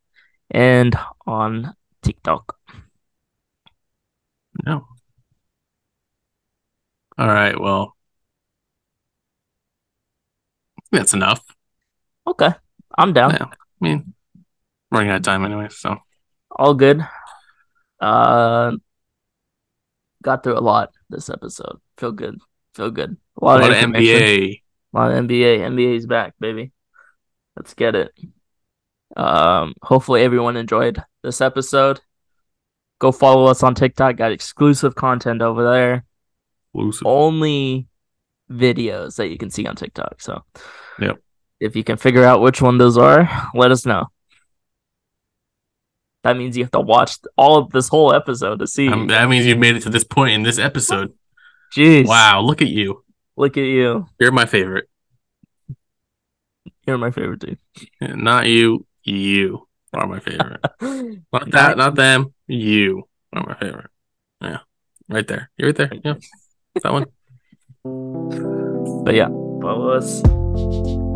and 0.51 0.97
on 1.27 1.75
TikTok. 2.03 2.57
No. 4.67 4.87
All 7.19 7.27
right. 7.29 7.59
Well, 7.59 7.97
that's 10.91 11.15
enough. 11.15 11.45
Okay, 12.27 12.51
I'm 12.97 13.13
down. 13.13 13.33
Yeah. 13.33 13.45
I 13.47 13.57
mean, 13.81 14.15
running 14.91 15.11
out 15.11 15.17
of 15.17 15.23
time 15.23 15.45
anyway. 15.45 15.69
So 15.71 15.97
All 16.51 16.75
good. 16.75 17.07
Uh, 18.01 18.73
got 20.23 20.43
through 20.43 20.59
a 20.59 20.61
lot 20.61 20.91
this 21.11 21.31
episode. 21.31 21.81
Feel 21.99 22.13
good. 22.13 22.39
Feel 22.75 22.91
good. 22.91 23.17
A 23.41 23.45
a 23.45 23.45
lot, 23.45 23.61
lot 23.61 23.71
of 23.73 23.77
of. 23.77 23.91
NBA. 23.91 24.63
A 24.95 24.97
lot 24.97 25.11
of 25.11 25.25
NBA. 25.27 25.61
NBA's 25.61 26.07
back, 26.07 26.35
baby. 26.41 26.73
Let's 27.57 27.75
get 27.75 27.95
it. 27.95 28.13
Um, 29.17 29.75
hopefully 29.83 30.23
everyone 30.23 30.57
enjoyed 30.57 31.03
this 31.23 31.41
episode. 31.41 32.01
Go 33.03 33.11
follow 33.11 33.47
us 33.47 33.65
on 33.65 33.75
TikTok. 33.75 34.15
Got 34.15 34.31
exclusive 34.31 34.95
content 34.95 35.43
over 35.43 35.69
there. 35.69 36.05
Exclusive. 36.73 37.05
Only 37.05 37.89
videos 38.49 39.17
that 39.17 39.27
you 39.27 39.37
can 39.37 39.51
see 39.51 39.67
on 39.67 39.75
TikTok. 39.75 40.21
So, 40.21 40.45
Yep. 41.01 41.19
if 41.59 41.75
you 41.75 41.83
can 41.83 41.97
figure 41.97 42.23
out 42.23 42.41
which 42.41 42.63
one 42.63 42.79
those 42.79 42.97
are, 42.97 43.29
let 43.57 43.73
us 43.73 43.85
know. 43.85 44.07
That 46.23 46.37
means 46.37 46.57
you 46.57 46.63
have 46.63 46.71
to 46.71 46.81
watch 46.81 47.17
all 47.37 47.57
of 47.59 47.73
this 47.73 47.89
whole 47.89 48.15
episode 48.15 48.61
to 48.61 48.69
see. 48.69 48.87
Um, 48.89 49.09
that 49.09 49.29
means 49.29 49.47
you've 49.47 49.59
made 49.59 49.75
it 49.75 49.83
to 49.83 49.91
this 49.91 50.05
point 50.05 50.35
in 50.35 50.45
this 50.45 50.61
episode. 50.61 51.13
Jeez. 51.75 52.07
Wow. 52.07 52.43
Look 52.43 52.63
at 52.63 52.69
you. 52.69 53.03
Look 53.37 53.57
at 53.57 53.65
you. 53.65 54.07
You're 54.21 54.31
my 54.31 54.47
favorite. 54.47 54.89
You're 56.87 56.99
my 56.99 57.11
favorite 57.11 57.41
dude. 57.41 57.59
Not 58.01 58.47
you. 58.47 58.87
You 59.03 59.67
are 59.93 60.07
my 60.07 60.21
favorite. 60.21 60.61
Not 61.33 61.51
that. 61.51 61.77
Not 61.77 61.97
them. 61.97 62.33
You 62.53 63.09
are 63.33 63.47
my 63.47 63.55
favorite. 63.55 63.89
Yeah. 64.43 64.59
Right 65.09 65.27
there. 65.27 65.51
You're 65.57 65.69
right 65.69 65.77
there. 65.77 65.91
Yeah. 66.05 66.15
That 66.83 66.93
one. 66.93 67.07
But 69.05 69.15
yeah, 69.15 69.27
follow 69.27 69.89
us. 69.91 70.23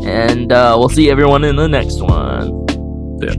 And 0.04 0.50
uh, 0.50 0.74
we'll 0.78 0.88
see 0.88 1.10
everyone 1.10 1.44
in 1.44 1.56
the 1.56 1.68
next 1.68 2.00
one. 2.00 2.66
Yeah. 3.20 3.36